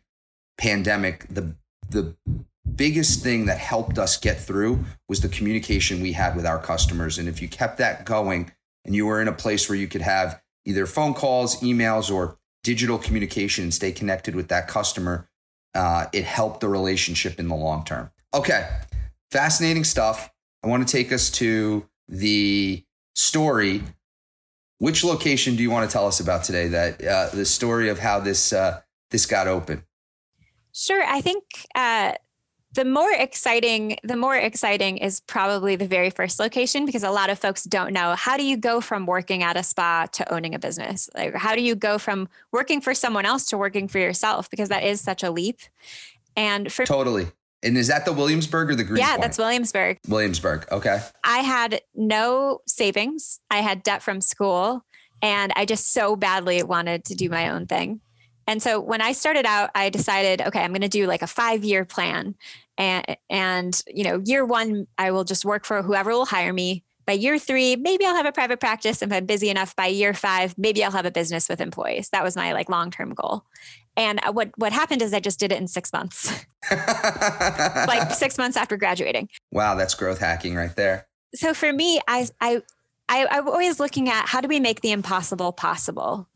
[0.58, 1.56] pandemic the
[1.90, 2.16] the
[2.76, 7.18] biggest thing that helped us get through was the communication we had with our customers.
[7.18, 8.52] And if you kept that going,
[8.86, 12.38] and you were in a place where you could have either phone calls, emails, or
[12.64, 15.30] digital communication and stay connected with that customer,
[15.76, 18.12] uh, it helped the relationship in the long term.
[18.34, 18.68] Okay,
[19.32, 20.32] fascinating stuff.
[20.64, 22.84] I want to take us to the
[23.20, 23.84] story.
[24.78, 26.70] Which location do you want to tell us about today?
[26.70, 29.84] That uh, the story of how this uh, this got open.
[30.72, 31.44] Sure, I think
[31.76, 32.14] uh,
[32.74, 37.30] the more exciting the more exciting is probably the very first location because a lot
[37.30, 40.54] of folks don't know how do you go from working at a spa to owning
[40.54, 43.98] a business like how do you go from working for someone else to working for
[43.98, 45.60] yourself because that is such a leap
[46.36, 47.28] and for totally
[47.64, 49.00] and is that the Williamsburg or the Green?
[49.00, 49.98] Yeah, that's Williamsburg.
[50.08, 50.66] Williamsburg.
[50.72, 51.02] Okay.
[51.24, 53.40] I had no savings.
[53.52, 54.86] I had debt from school
[55.22, 58.02] and I just so badly wanted to do my own thing.
[58.48, 61.28] And so when I started out, I decided, okay, I'm going to do like a
[61.28, 62.36] five year plan.
[62.78, 66.84] And, and, you know, year one, I will just work for whoever will hire me.
[67.06, 69.76] By year three, maybe I'll have a private practice if I'm busy enough.
[69.76, 72.10] By year five, maybe I'll have a business with employees.
[72.10, 73.46] That was my like long term goal.
[74.00, 76.32] And uh, what what happened is I just did it in six months,
[76.72, 79.28] like six months after graduating.
[79.52, 81.06] Wow, that's growth hacking right there.
[81.36, 82.62] So for me, I I
[83.10, 86.30] I, I'm always looking at how do we make the impossible possible.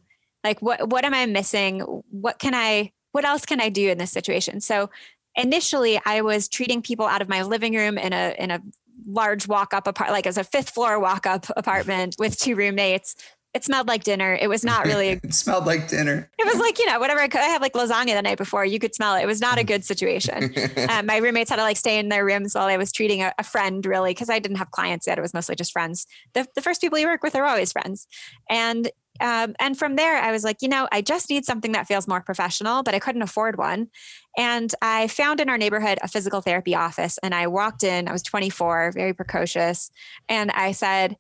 [0.44, 1.80] Like what what am I missing?
[2.12, 2.92] What can I?
[3.14, 4.60] What else can I do in this situation?
[4.60, 4.90] So
[5.38, 8.62] initially, I was treating people out of my living room in a in a
[9.08, 13.16] large walk up apart like as a fifth floor walk up apartment with two roommates
[13.54, 14.34] it smelled like dinner.
[14.34, 15.10] It was not really.
[15.24, 16.30] it smelled like dinner.
[16.40, 17.42] It was like you know whatever I could.
[17.42, 18.66] I had like lasagna the night before.
[18.66, 19.24] You could smell it.
[19.24, 20.54] It was not a good situation.
[20.90, 23.34] um, my roommates had to like stay in their rooms while I was treating a,
[23.38, 25.18] a friend really because I didn't have clients yet.
[25.18, 26.08] It was mostly just friends.
[26.34, 28.08] The, the first people you work with are always friends,
[28.50, 28.90] and
[29.22, 32.08] um, and from there I was like, you know, I just need something that feels
[32.08, 33.90] more professional, but I couldn't afford one.
[34.36, 38.08] And I found in our neighborhood a physical therapy office, and I walked in.
[38.08, 39.92] I was 24, very precocious,
[40.28, 41.18] and I said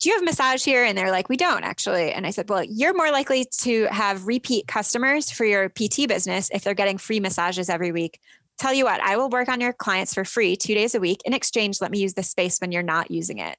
[0.00, 0.82] do you have massage here?
[0.82, 2.12] And they're like, we don't actually.
[2.12, 6.48] And I said, well, you're more likely to have repeat customers for your PT business
[6.52, 8.18] if they're getting free massages every week.
[8.58, 11.20] Tell you what, I will work on your clients for free two days a week.
[11.24, 13.56] In exchange, let me use the space when you're not using it.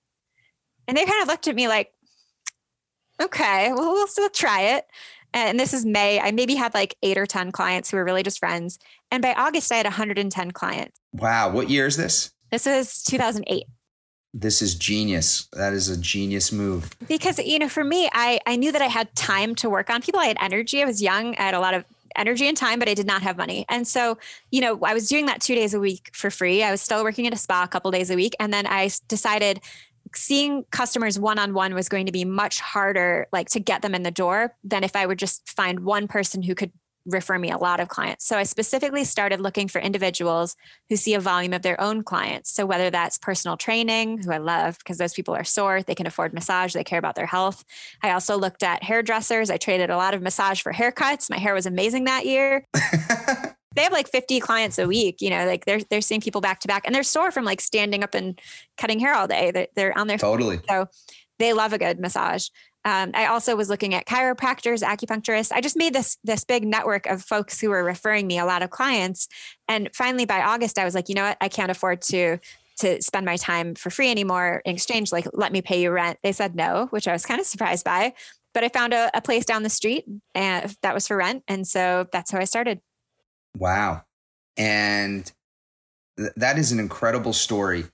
[0.88, 1.92] And they kind of looked at me like,
[3.22, 4.86] okay, well, we'll still try it.
[5.34, 6.20] And this is May.
[6.20, 8.80] I maybe had like eight or 10 clients who were really just friends.
[9.12, 11.00] And by August, I had 110 clients.
[11.14, 11.52] Wow.
[11.52, 12.32] What year is this?
[12.52, 13.66] This was 2008.
[14.34, 15.48] This is genius.
[15.54, 16.90] That is a genius move.
[17.08, 20.02] Because, you know, for me, I, I knew that I had time to work on
[20.02, 20.20] people.
[20.20, 20.82] I had energy.
[20.82, 21.36] I was young.
[21.38, 23.66] I had a lot of energy and time, but I did not have money.
[23.70, 24.18] And so,
[24.52, 26.64] you know, I was doing that two days a week for free.
[26.64, 28.36] I was still working at a spa a couple days a week.
[28.40, 29.62] And then I decided
[30.16, 33.96] seeing customers one on one was going to be much harder, like to get them
[33.96, 36.72] in the door than if I would just find one person who could
[37.06, 38.26] refer me a lot of clients.
[38.28, 40.56] So I specifically started looking for individuals
[40.90, 42.52] who see a volume of their own clients.
[42.52, 46.08] So whether that's personal training, who I love because those people are sore, they can
[46.08, 47.64] afford massage, they care about their health.
[48.04, 49.50] I also looked at hairdressers.
[49.50, 51.30] I traded a lot of massage for haircuts.
[51.30, 52.68] My hair was amazing that year.
[53.76, 56.60] they have like 50 clients a week, you know, like they're they're seeing people back
[56.62, 58.40] to back and they're sore from like standing up and
[58.78, 59.52] cutting hair all day.
[59.52, 60.60] They're, they're on their Totally.
[60.70, 60.88] So
[61.40, 62.50] they love a good massage.
[62.84, 65.52] Um, I also was looking at chiropractors, acupuncturists.
[65.52, 68.64] I just made this this big network of folks who were referring me a lot
[68.64, 69.28] of clients.
[69.68, 71.38] And finally, by August, I was like, you know what?
[71.42, 72.40] I can't afford to
[72.80, 75.12] to spend my time for free anymore in exchange.
[75.12, 76.18] Like, let me pay you rent.
[76.24, 78.14] They said no, which I was kind of surprised by.
[78.54, 81.68] But I found a, a place down the street and that was for rent, and
[81.68, 82.82] so that's how I started.
[83.58, 84.04] Wow,
[84.58, 85.32] and
[86.18, 87.86] th- that is an incredible story.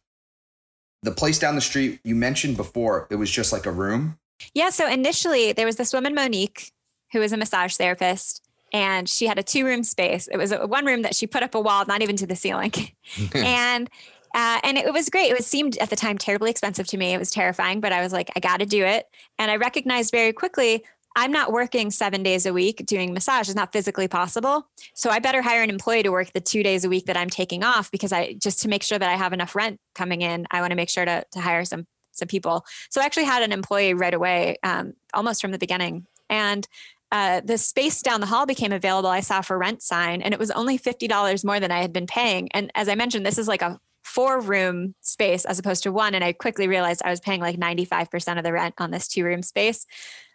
[1.04, 4.18] The place down the street you mentioned before, it was just like a room.
[4.54, 4.70] Yeah.
[4.70, 6.72] So initially, there was this woman, Monique,
[7.12, 10.28] who was a massage therapist, and she had a two room space.
[10.28, 12.36] It was a, one room that she put up a wall, not even to the
[12.36, 12.74] ceiling.
[13.34, 13.90] and
[14.36, 15.32] uh, and it was great.
[15.32, 17.14] It was seemed at the time terribly expensive to me.
[17.14, 19.08] It was terrifying, but I was like, I got to do it.
[19.40, 20.84] And I recognized very quickly
[21.18, 23.50] I'm not working seven days a week doing massage.
[23.50, 24.70] It's not physically possible.
[24.94, 27.32] So I better hire an employee to work the two days a week that I'm
[27.32, 30.46] taking off because I just to make sure that I have enough rent coming in,
[30.52, 32.66] I want to make sure to, to hire some some people.
[32.90, 36.06] So I actually had an employee right away, um, almost from the beginning.
[36.30, 36.68] And
[37.12, 39.10] uh, the space down the hall became available.
[39.10, 41.94] I saw for rent sign, and it was only fifty dollars more than I had
[41.94, 42.52] been paying.
[42.52, 46.16] And as I mentioned, this is like a four room space as opposed to one.
[46.16, 48.92] And I quickly realized I was paying like ninety five percent of the rent on
[48.92, 49.86] this two room space.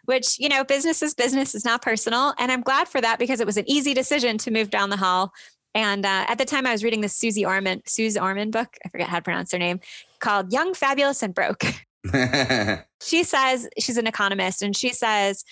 [0.05, 3.39] Which you know, business is business, is not personal, and I'm glad for that because
[3.39, 5.31] it was an easy decision to move down the hall.
[5.75, 8.77] And uh, at the time, I was reading the Susie Orman, Suze Orman book.
[8.85, 9.79] I forget how to pronounce her name
[10.23, 11.63] called Young, Fabulous, and Broke.
[13.01, 15.43] she says, she's an economist, and she says,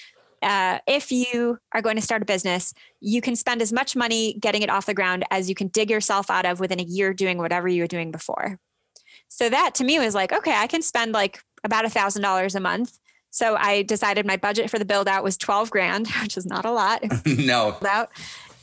[0.41, 4.33] uh, if you are going to start a business, you can spend as much money
[4.39, 7.13] getting it off the ground as you can dig yourself out of within a year
[7.13, 8.57] doing whatever you were doing before.
[9.27, 12.55] So that to me was like, okay, I can spend like about a thousand dollars
[12.55, 12.97] a month.
[13.29, 16.65] So I decided my budget for the build out was 12 grand, which is not
[16.65, 17.03] a lot.
[17.25, 17.77] no.
[17.87, 18.09] Out.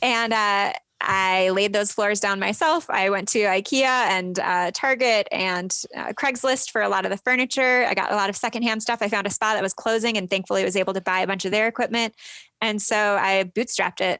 [0.01, 2.89] And uh, I laid those floors down myself.
[2.89, 7.17] I went to IKEA and uh, Target and uh, Craigslist for a lot of the
[7.17, 7.85] furniture.
[7.85, 9.01] I got a lot of secondhand stuff.
[9.01, 11.45] I found a spa that was closing and thankfully was able to buy a bunch
[11.45, 12.15] of their equipment.
[12.59, 14.19] And so I bootstrapped it.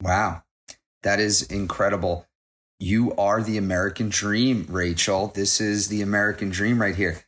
[0.00, 0.42] Wow.
[1.02, 2.26] That is incredible.
[2.80, 5.28] You are the American dream, Rachel.
[5.28, 7.24] This is the American dream right here.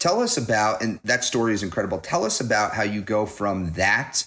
[0.00, 1.98] Tell us about, and that story is incredible.
[1.98, 4.26] Tell us about how you go from that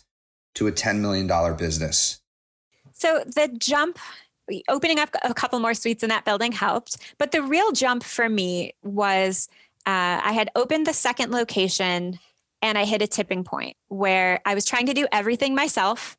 [0.56, 2.22] to a $10 million business.
[2.96, 4.00] So the jump
[4.70, 6.98] opening up a couple more suites in that building helped.
[7.18, 9.50] But the real jump for me was
[9.86, 12.20] uh, I had opened the second location
[12.62, 16.18] and I hit a tipping point where I was trying to do everything myself.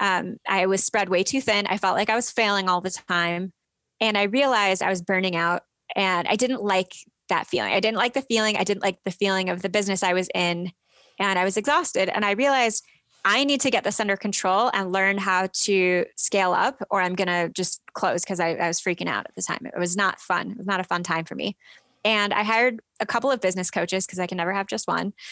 [0.00, 1.66] Um, I was spread way too thin.
[1.68, 3.52] I felt like I was failing all the time.
[4.00, 5.62] And I realized I was burning out
[5.94, 6.92] and I didn't like
[7.28, 7.72] that feeling.
[7.72, 8.56] I didn't like the feeling.
[8.56, 10.72] I didn't like the feeling of the business I was in.
[11.18, 12.10] And I was exhausted.
[12.10, 12.84] And I realized
[13.28, 17.16] I need to get this under control and learn how to scale up, or I'm
[17.16, 19.66] going to just close because I, I was freaking out at the time.
[19.66, 20.52] It was not fun.
[20.52, 21.56] It was not a fun time for me.
[22.04, 25.12] And I hired a couple of business coaches because I can never have just one.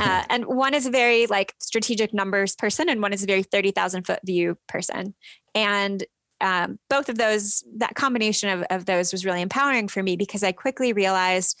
[0.00, 3.42] Uh, and one is a very like strategic numbers person, and one is a very
[3.42, 5.14] 30,000 foot view person.
[5.54, 6.04] And
[6.40, 10.42] um, both of those, that combination of, of those was really empowering for me because
[10.42, 11.58] I quickly realized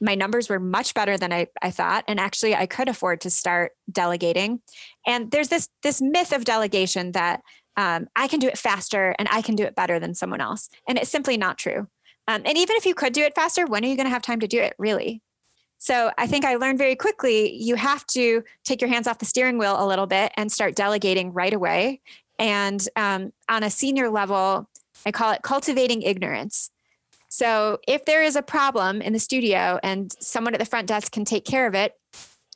[0.00, 2.04] my numbers were much better than I, I thought.
[2.08, 4.60] And actually i could afford to start delegating.
[5.06, 7.42] And there's this this myth of delegation that
[7.76, 10.68] um, i can do it faster and i can do it better than someone else.
[10.88, 11.88] And it's simply not true.
[12.28, 14.22] Um, and even if you could do it faster when are you going to have
[14.22, 15.22] time to do it really?
[15.78, 19.26] So i think i learned very quickly you have to take your hands off the
[19.26, 22.00] steering wheel a little bit and start delegating right away.
[22.38, 24.68] And um, on a senior level
[25.04, 26.70] i call it cultivating ignorance
[27.36, 31.12] so if there is a problem in the studio and someone at the front desk
[31.12, 31.92] can take care of it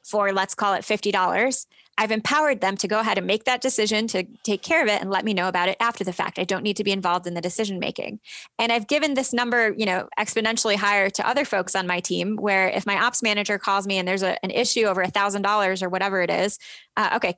[0.02, 1.66] for, let's call it $50,
[1.98, 5.02] I've empowered them to go ahead and make that decision to take care of it
[5.02, 6.38] and let me know about it after the fact.
[6.38, 8.20] I don't need to be involved in the decision making.
[8.58, 12.36] And I've given this number, you know, exponentially higher to other folks on my team
[12.36, 15.42] where if my ops manager calls me and there's a, an issue over a thousand
[15.42, 16.58] dollars or whatever it is,
[16.96, 17.34] uh, okay,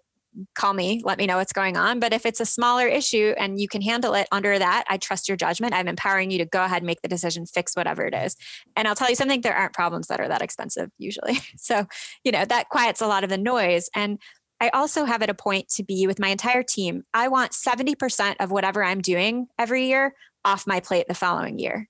[0.55, 2.01] call me, let me know what's going on.
[2.01, 5.29] But if it's a smaller issue and you can handle it under that, I trust
[5.29, 5.75] your judgment.
[5.75, 8.37] I'm empowering you to go ahead, and make the decision, fix whatever it is.
[8.77, 11.39] And I'll tell you something, there aren't problems that are that expensive usually.
[11.57, 11.87] So,
[12.25, 13.89] you know, that quiets a lot of the noise.
[13.95, 14.19] And
[14.61, 17.05] I also have it a point to be with my entire team.
[17.15, 20.15] I want 70% of whatever I'm doing every year
[20.45, 21.89] off my plate the following year.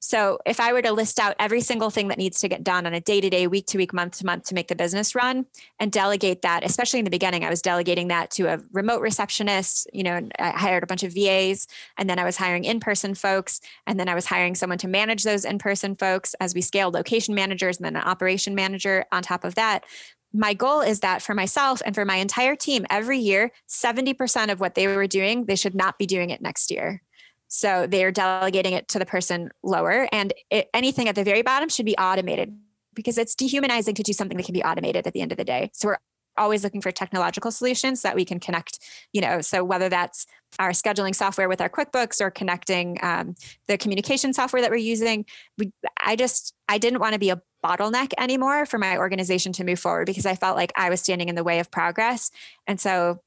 [0.00, 2.86] So if I were to list out every single thing that needs to get done
[2.86, 5.14] on a day to day, week to week, month to month to make the business
[5.14, 5.46] run
[5.80, 9.88] and delegate that, especially in the beginning, I was delegating that to a remote receptionist.
[9.92, 13.14] You know, I hired a bunch of VAs and then I was hiring in person
[13.14, 13.60] folks.
[13.86, 16.94] And then I was hiring someone to manage those in person folks as we scaled
[16.94, 19.84] location managers and then an operation manager on top of that.
[20.32, 24.60] My goal is that for myself and for my entire team, every year, 70% of
[24.60, 27.02] what they were doing, they should not be doing it next year.
[27.48, 31.68] So they're delegating it to the person lower, and it, anything at the very bottom
[31.68, 32.56] should be automated
[32.94, 35.44] because it's dehumanizing to do something that can be automated at the end of the
[35.44, 35.70] day.
[35.72, 35.98] So we're
[36.38, 38.78] always looking for technological solutions that we can connect
[39.12, 40.26] you know so whether that's
[40.58, 43.34] our scheduling software with our quickbooks or connecting um,
[43.66, 45.26] the communication software that we're using
[45.58, 45.72] we,
[46.04, 49.78] i just i didn't want to be a bottleneck anymore for my organization to move
[49.78, 52.30] forward because i felt like i was standing in the way of progress
[52.66, 53.18] and so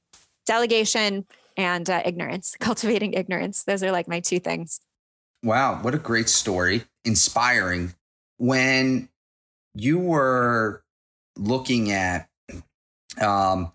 [0.45, 1.25] delegation
[1.57, 3.63] and uh, ignorance, cultivating ignorance.
[3.63, 4.79] Those are like my two things.
[5.43, 6.83] Wow, what a great story.
[7.03, 7.93] Inspiring.
[8.37, 9.09] When
[9.73, 10.83] you were
[11.37, 12.29] looking at
[13.19, 13.71] um,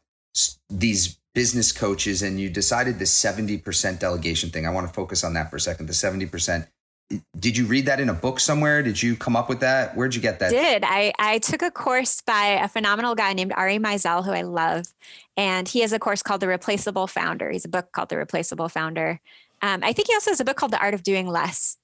[0.68, 5.34] these business coaches and you decided the 70% delegation thing, I want to focus on
[5.34, 5.86] that for a second.
[5.86, 6.68] The 70%.
[7.38, 8.82] Did you read that in a book somewhere?
[8.82, 9.96] Did you come up with that?
[9.96, 10.50] Where'd you get that?
[10.50, 11.12] Did I?
[11.18, 14.86] I took a course by a phenomenal guy named Ari Meisel, who I love,
[15.36, 17.50] and he has a course called The Replaceable Founder.
[17.50, 19.20] He's a book called The Replaceable Founder.
[19.62, 21.76] Um, I think he also has a book called The Art of Doing Less.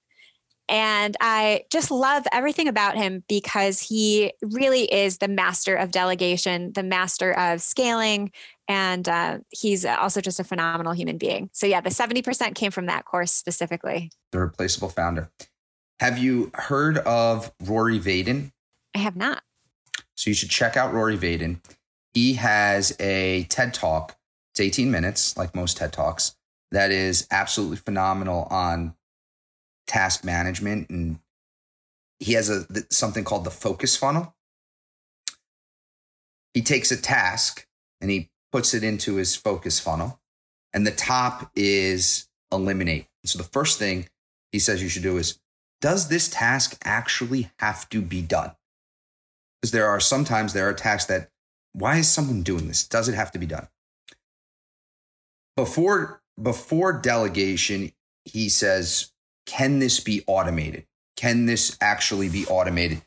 [0.69, 6.73] And I just love everything about him because he really is the master of delegation,
[6.73, 8.33] the master of scaling,
[8.69, 11.51] and uh, he's also just a phenomenal human being.
[11.53, 14.11] So, yeah, the 70% came from that course specifically.
[14.31, 15.31] The replaceable founder.
[16.01, 18.53] Have you heard of Rory Vaden?
[18.95, 19.43] I have not.
[20.17, 21.61] So, you should check out Rory Vaden.
[22.15, 24.17] He has a TED Talk.
[24.53, 26.37] It's 18 minutes, like most TED Talks,
[26.73, 28.95] that is absolutely phenomenal on
[29.87, 30.91] task management.
[30.91, 31.21] And
[32.19, 34.35] he has a something called the focus funnel.
[36.55, 37.67] He takes a task
[38.01, 40.21] and he puts it into his focus funnel.
[40.73, 43.07] And the top is eliminate.
[43.25, 44.09] So the first thing
[44.53, 45.39] he says you should do is
[45.81, 48.53] does this task actually have to be done?
[49.61, 51.31] Because there are sometimes there are tasks that
[51.73, 52.87] why is someone doing this?
[52.87, 53.69] Does it have to be done?
[55.57, 57.93] Before before delegation,
[58.25, 59.13] he says,
[59.47, 60.87] can this be automated?
[61.17, 63.03] Can this actually be automated?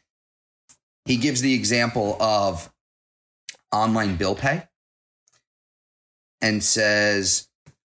[1.05, 2.71] He gives the example of
[3.71, 4.63] online bill pay
[6.41, 7.47] and says,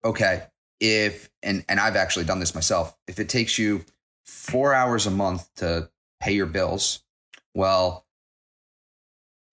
[0.04, 0.44] okay,
[0.80, 3.84] if, and, and I've actually done this myself, if it takes you
[4.24, 7.02] four hours a month to pay your bills,
[7.54, 8.06] well,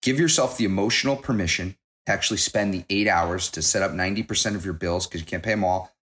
[0.02, 4.54] give yourself the emotional permission to actually spend the eight hours to set up 90%
[4.54, 5.94] of your bills because you can't pay them all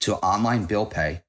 [0.00, 1.22] to online bill pay.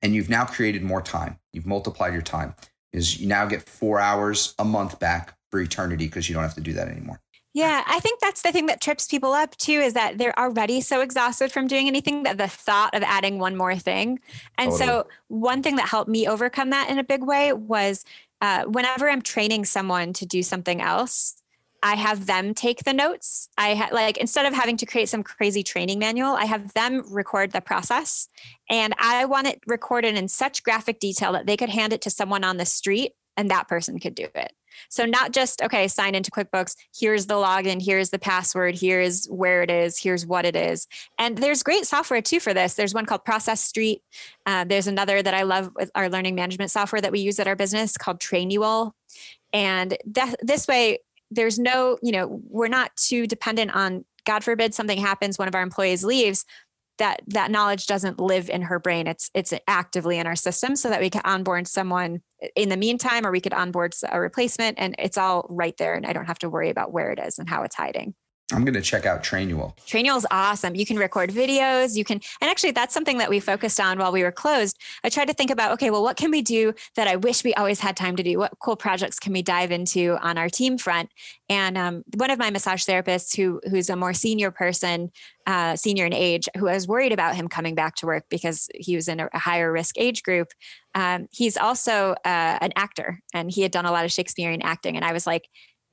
[0.00, 1.38] And you've now created more time.
[1.52, 2.54] You've multiplied your time
[2.92, 6.54] is you now get four hours a month back for eternity because you don't have
[6.54, 7.20] to do that anymore.
[7.54, 10.80] Yeah, I think that's the thing that trips people up too is that they're already
[10.80, 14.20] so exhausted from doing anything that the thought of adding one more thing.
[14.56, 14.86] And totally.
[14.86, 18.04] so, one thing that helped me overcome that in a big way was
[18.40, 21.42] uh, whenever I'm training someone to do something else,
[21.82, 23.48] I have them take the notes.
[23.58, 27.02] I ha- like instead of having to create some crazy training manual, I have them
[27.12, 28.28] record the process,
[28.70, 32.10] and I want it recorded in such graphic detail that they could hand it to
[32.10, 34.52] someone on the street, and that person could do it.
[34.88, 36.76] So not just okay, sign into QuickBooks.
[36.96, 37.82] Here's the login.
[37.84, 38.78] Here's the password.
[38.78, 39.98] Here's where it is.
[39.98, 40.86] Here's what it is.
[41.18, 42.74] And there's great software too for this.
[42.74, 44.02] There's one called Process Street.
[44.46, 47.46] Uh, there's another that I love with our learning management software that we use at
[47.46, 48.92] our business called Trainual.
[49.52, 54.98] And this way, there's no, you know, we're not too dependent on, God forbid something
[54.98, 56.44] happens, one of our employees leaves,
[57.02, 59.08] that that knowledge doesn't live in her brain.
[59.08, 62.20] It's it's actively in our system so that we can onboard someone
[62.54, 65.94] in the meantime, or we could onboard a replacement and it's all right there.
[65.94, 68.14] And I don't have to worry about where it is and how it's hiding.
[68.52, 69.76] I'm going to check out Trainual.
[69.86, 70.74] Trainual is awesome.
[70.74, 71.96] You can record videos.
[71.96, 74.78] You can, and actually, that's something that we focused on while we were closed.
[75.04, 77.54] I tried to think about, okay, well, what can we do that I wish we
[77.54, 78.38] always had time to do?
[78.38, 81.10] What cool projects can we dive into on our team front?
[81.48, 85.10] And um, one of my massage therapists, who who's a more senior person,
[85.46, 88.68] uh, senior in age, who I was worried about him coming back to work because
[88.74, 90.48] he was in a, higher risk age group.
[90.94, 94.96] Um, he's also uh, an actor, and he had done a lot of Shakespearean acting.
[94.96, 95.48] And I was like,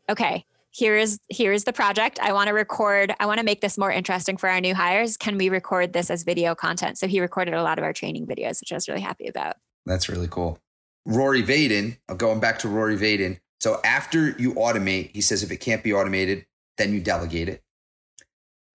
[0.10, 2.20] okay, here is here is the project.
[2.22, 5.18] I want to record i want to make this more interesting for our new hires.
[5.18, 6.98] Can we record this as video content?
[6.98, 9.56] So he recorded a lot of our training videos which i was really happy about.
[9.86, 10.60] That's really cool.
[11.06, 13.40] Rory vaden going back to rory vaden.
[13.60, 16.46] So after you automate he says if it can't be automated
[16.78, 17.64] then you delegate it.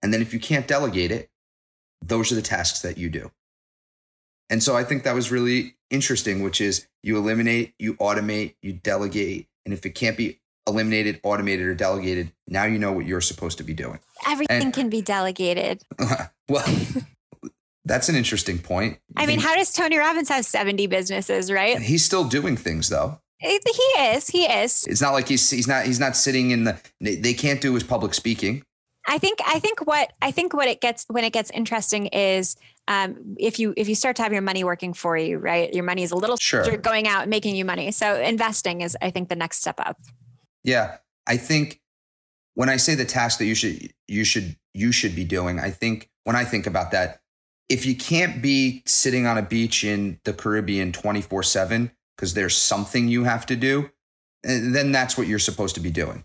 [0.02, 1.30] And then if you can't delegate it
[2.02, 3.30] those are the tasks that you do.
[4.50, 8.72] And so i think that was really interesting which is you eliminate you automate you
[8.72, 9.46] delegate.
[9.64, 13.58] And if it can't be eliminated, automated, or delegated, now you know what you're supposed
[13.58, 13.98] to be doing.
[14.28, 15.82] Everything and, can be delegated.
[16.48, 16.64] well,
[17.84, 18.98] that's an interesting point.
[19.16, 21.78] I mean, how does Tony Robbins have 70 businesses, right?
[21.78, 23.20] He's still doing things though.
[23.38, 23.58] He
[23.98, 24.28] is.
[24.28, 24.86] He is.
[24.86, 27.82] It's not like he's he's not he's not sitting in the they can't do his
[27.82, 28.62] public speaking.
[29.06, 32.56] I think I think what I think what it gets when it gets interesting is
[32.88, 35.72] um, if you if you start to have your money working for you, right?
[35.74, 36.64] Your money is a little sure.
[36.64, 37.90] You're going out and making you money.
[37.90, 39.98] So investing is I think the next step up.
[40.64, 40.96] Yeah,
[41.26, 41.80] I think
[42.54, 45.70] when I say the task that you should you should you should be doing, I
[45.70, 47.20] think when I think about that,
[47.68, 53.08] if you can't be sitting on a beach in the Caribbean 24/7 because there's something
[53.08, 53.90] you have to do,
[54.44, 56.24] eh, then that's what you're supposed to be doing.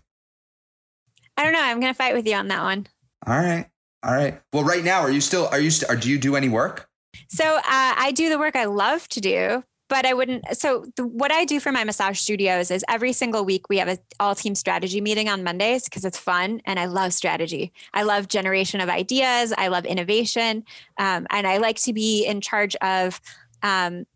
[1.36, 1.62] I don't know.
[1.62, 2.86] I'm going to fight with you on that one.
[3.26, 3.66] All right.
[4.02, 4.40] All right.
[4.52, 6.88] Well, right now, are you still, are you, st- are, do you do any work?
[7.28, 10.56] So uh, I do the work I love to do, but I wouldn't.
[10.56, 13.88] So the, what I do for my massage studios is every single week we have
[13.88, 17.72] an all team strategy meeting on Mondays because it's fun and I love strategy.
[17.92, 19.52] I love generation of ideas.
[19.58, 20.64] I love innovation,
[20.96, 23.20] um, and I like to be in charge of.
[23.62, 24.06] Um,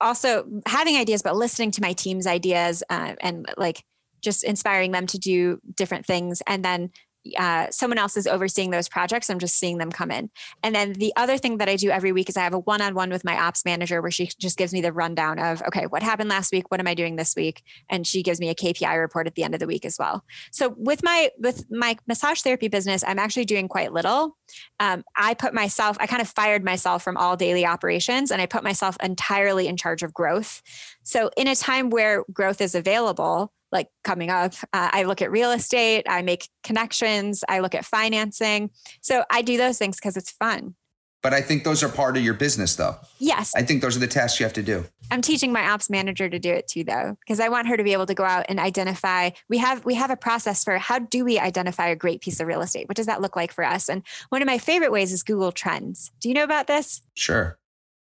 [0.00, 3.82] also having ideas but listening to my team's ideas uh, and like
[4.22, 6.88] just inspiring them to do different things and then
[7.36, 9.28] uh, someone else is overseeing those projects.
[9.28, 10.30] I'm just seeing them come in.
[10.62, 12.80] And then the other thing that I do every week is I have a one
[12.80, 15.86] on one with my ops manager where she just gives me the rundown of, okay,
[15.86, 16.70] what happened last week?
[16.70, 17.62] What am I doing this week?
[17.88, 20.24] And she gives me a KPI report at the end of the week as well.
[20.50, 24.36] So with my with my massage therapy business, I'm actually doing quite little.
[24.80, 28.46] Um, I put myself, I kind of fired myself from all daily operations and I
[28.46, 30.62] put myself entirely in charge of growth.
[31.02, 34.54] So in a time where growth is available, like coming up.
[34.72, 38.70] Uh, I look at real estate, I make connections, I look at financing.
[39.00, 40.74] So I do those things because it's fun.
[41.20, 42.96] But I think those are part of your business, though.
[43.18, 43.52] Yes.
[43.56, 44.84] I think those are the tasks you have to do.
[45.10, 47.82] I'm teaching my ops manager to do it too, though, because I want her to
[47.82, 49.30] be able to go out and identify.
[49.48, 52.46] We have we have a process for how do we identify a great piece of
[52.46, 52.88] real estate?
[52.88, 53.88] What does that look like for us?
[53.88, 56.12] And one of my favorite ways is Google Trends.
[56.20, 57.02] Do you know about this?
[57.14, 57.58] Sure.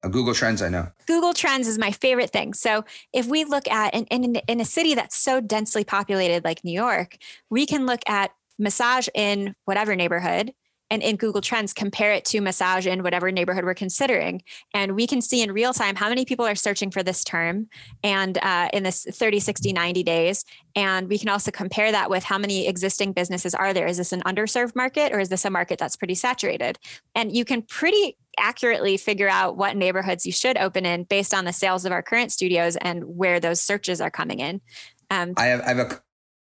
[0.07, 0.87] Google Trends, I know.
[1.07, 2.53] Google Trends is my favorite thing.
[2.53, 6.63] So if we look at in, in, in a city that's so densely populated like
[6.63, 7.17] New York,
[7.49, 10.53] we can look at massage in whatever neighborhood
[10.91, 14.41] and in Google Trends compare it to massage in whatever neighborhood we're considering.
[14.73, 17.67] And we can see in real time how many people are searching for this term
[18.03, 20.45] and uh, in this 30, 60, 90 days.
[20.75, 23.87] And we can also compare that with how many existing businesses are there.
[23.87, 26.79] Is this an underserved market or is this a market that's pretty saturated?
[27.15, 31.45] And you can pretty accurately figure out what neighborhoods you should open in based on
[31.45, 34.61] the sales of our current studios and where those searches are coming in.
[35.09, 36.01] Um, I have, I have a,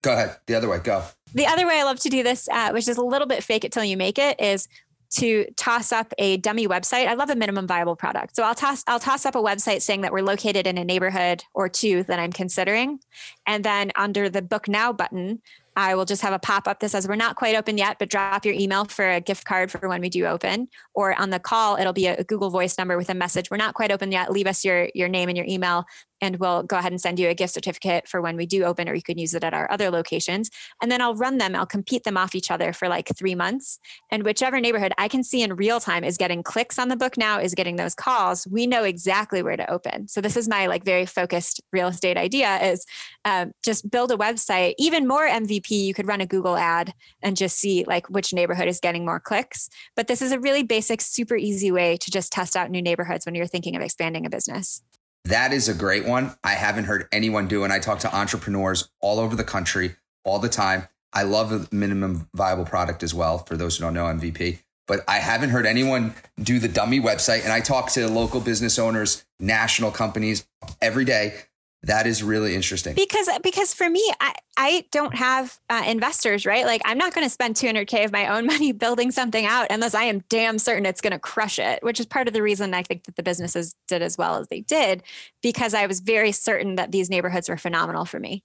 [0.02, 0.38] go ahead.
[0.48, 1.04] The other way, go.
[1.34, 3.64] The other way I love to do this, uh, which is a little bit fake
[3.66, 4.68] it till you make it, is
[5.10, 7.08] to toss up a dummy website.
[7.08, 8.36] I love a minimum viable product.
[8.36, 11.44] So I'll toss I'll toss up a website saying that we're located in a neighborhood
[11.54, 13.00] or two that I'm considering.
[13.46, 15.42] And then under the book now button,
[15.78, 18.10] I will just have a pop up that says, We're not quite open yet, but
[18.10, 20.70] drop your email for a gift card for when we do open.
[20.96, 23.76] Or on the call, it'll be a Google Voice number with a message, We're not
[23.76, 24.32] quite open yet.
[24.32, 25.86] Leave us your, your name and your email,
[26.22, 28.90] and we'll go ahead and send you a gift certificate for when we do open,
[28.90, 30.50] or you can use it at our other locations.
[30.82, 33.80] And then I'll run them, I'll compete them off each other for like three months.
[34.12, 37.18] And whichever neighborhood I can see in real time is getting clicks on the book
[37.18, 40.08] now, is getting those calls, we know exactly where to open.
[40.08, 42.86] So this is my like very focused real estate idea is
[43.26, 45.70] um, just build a website, even more MVP.
[45.70, 49.20] You could run a Google ad and just see like which neighborhood is getting more
[49.20, 49.70] clicks.
[49.96, 53.26] But this is a really basic, super easy way to just test out new neighborhoods
[53.26, 54.82] when you're thinking of expanding a business.
[55.28, 56.36] That is a great one.
[56.42, 60.40] I haven't heard anyone do, and I talk to entrepreneurs all over the country all
[60.40, 60.88] the time.
[61.12, 63.40] I love a minimum viable product as well.
[63.40, 67.44] For those who don't know, MVP, but I haven't heard anyone do the dummy website.
[67.44, 70.48] And I talk to local business owners, national companies
[70.82, 71.36] every day
[71.84, 72.96] that is really interesting.
[72.96, 76.66] Because because for me, I, I don't have uh, investors, right?
[76.66, 79.94] Like I'm not going to spend 200k of my own money building something out unless
[79.94, 81.84] I am damn certain it's going to crush it.
[81.84, 84.48] Which is part of the reason I think that the businesses did as well as
[84.48, 85.04] they did,
[85.42, 88.44] because I was very certain that these neighborhoods were phenomenal for me.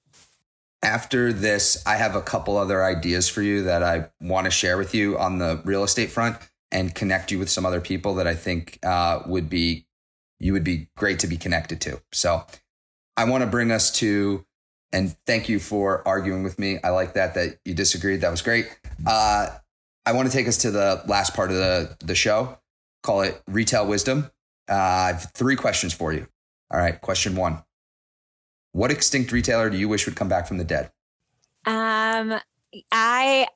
[0.82, 4.76] After this, I have a couple other ideas for you that I want to share
[4.76, 6.36] with you on the real estate front
[6.72, 9.86] and connect you with some other people that I think uh, would be
[10.40, 12.02] you would be great to be connected to.
[12.12, 12.44] So
[13.16, 14.44] I want to bring us to
[14.92, 16.78] And thank you for arguing with me.
[16.84, 18.20] I like that that you disagreed.
[18.20, 18.68] That was great.
[19.06, 19.48] Uh,
[20.04, 22.58] I want to take us to the last part of the the show.
[23.02, 24.30] Call it retail wisdom.
[24.68, 26.26] Uh, I have three questions for you.
[26.70, 27.00] All right.
[27.00, 27.62] Question one:
[28.72, 30.90] What extinct retailer do you wish would come back from the dead?
[31.64, 32.38] Um,
[32.90, 33.46] I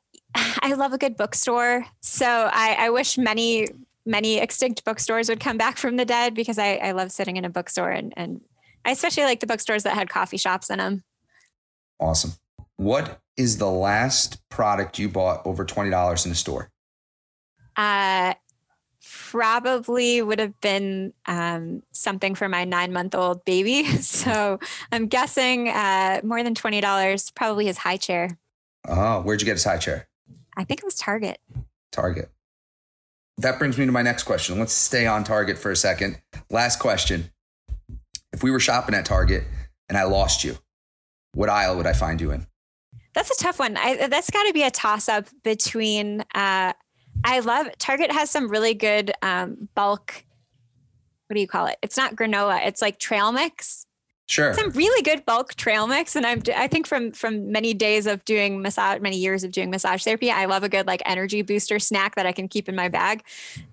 [0.62, 1.84] I love a good bookstore.
[2.00, 3.68] So I, I wish many
[4.04, 7.44] many extinct bookstores would come back from the dead because I, I love sitting in
[7.44, 8.40] a bookstore and, and
[8.86, 11.02] I especially like the bookstores that had coffee shops in them.
[11.98, 12.34] Awesome.
[12.76, 16.70] What is the last product you bought over $20 in a store?
[17.76, 18.34] Uh,
[19.10, 23.84] probably would have been um, something for my nine month old baby.
[24.06, 24.60] So
[24.92, 28.38] I'm guessing uh, more than $20, probably his high chair.
[28.86, 30.08] Oh, where'd you get his high chair?
[30.56, 31.38] I think it was Target.
[31.90, 32.30] Target.
[33.38, 34.58] That brings me to my next question.
[34.58, 36.20] Let's stay on Target for a second.
[36.50, 37.30] Last question.
[38.36, 39.44] If we were shopping at Target
[39.88, 40.58] and I lost you,
[41.32, 42.46] what aisle would I find you in?
[43.14, 43.78] That's a tough one.
[43.78, 46.20] I, that's got to be a toss up between.
[46.34, 46.74] Uh,
[47.24, 50.22] I love Target has some really good um, bulk.
[51.28, 51.78] What do you call it?
[51.80, 52.60] It's not granola.
[52.66, 53.86] It's like trail mix.
[54.28, 54.52] Sure.
[54.52, 58.24] Some really good bulk trail mix, and I'm I think from from many days of
[58.24, 61.78] doing massage, many years of doing massage therapy, I love a good like energy booster
[61.78, 63.22] snack that I can keep in my bag.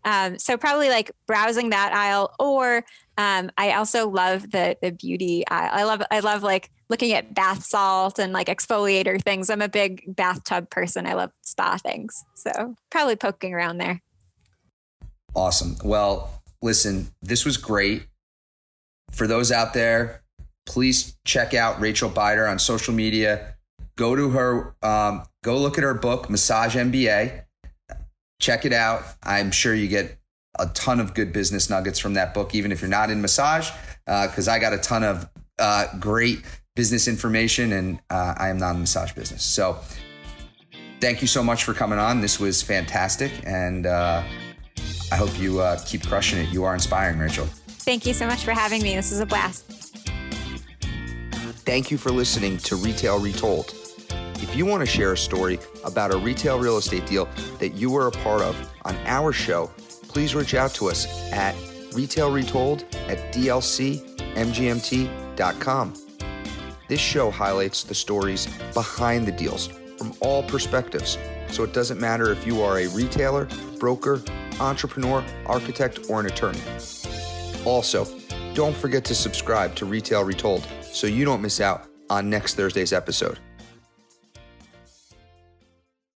[0.05, 2.85] Um, so probably like browsing that aisle, or
[3.17, 5.69] um, I also love the the beauty aisle.
[5.71, 9.49] I love I love like looking at bath salt and like exfoliator things.
[9.49, 11.05] I'm a big bathtub person.
[11.05, 14.01] I love spa things, so probably poking around there.
[15.35, 15.77] Awesome.
[15.83, 18.07] Well, listen, this was great.
[19.11, 20.23] For those out there
[20.65, 23.55] please check out Rachel Beider on social media.
[23.95, 27.43] Go to her, um, go look at her book, Massage MBA.
[28.39, 29.03] Check it out.
[29.21, 30.17] I'm sure you get
[30.59, 33.69] a ton of good business nuggets from that book, even if you're not in massage,
[34.05, 35.29] because uh, I got a ton of
[35.59, 36.43] uh, great
[36.75, 39.43] business information and uh, I am not in massage business.
[39.43, 39.77] So
[40.99, 42.21] thank you so much for coming on.
[42.21, 43.31] This was fantastic.
[43.45, 44.23] And uh,
[45.11, 46.49] I hope you uh, keep crushing it.
[46.49, 47.45] You are inspiring, Rachel.
[47.67, 48.95] Thank you so much for having me.
[48.95, 49.65] This was a blast.
[51.65, 53.73] Thank you for listening to Retail Retold.
[54.35, 57.29] If you want to share a story about a retail real estate deal
[57.59, 59.71] that you were a part of on our show,
[60.13, 61.55] please reach out to us at
[61.91, 64.03] retailretold at dlcmgmt.com.
[66.87, 72.31] This show highlights the stories behind the deals from all perspectives, so it doesn't matter
[72.31, 73.47] if you are a retailer,
[73.79, 74.21] broker,
[74.59, 76.61] entrepreneur, architect, or an attorney.
[77.65, 78.05] Also,
[78.53, 82.93] don't forget to subscribe to Retail Retold so you don't miss out on next Thursday's
[82.93, 83.39] episode.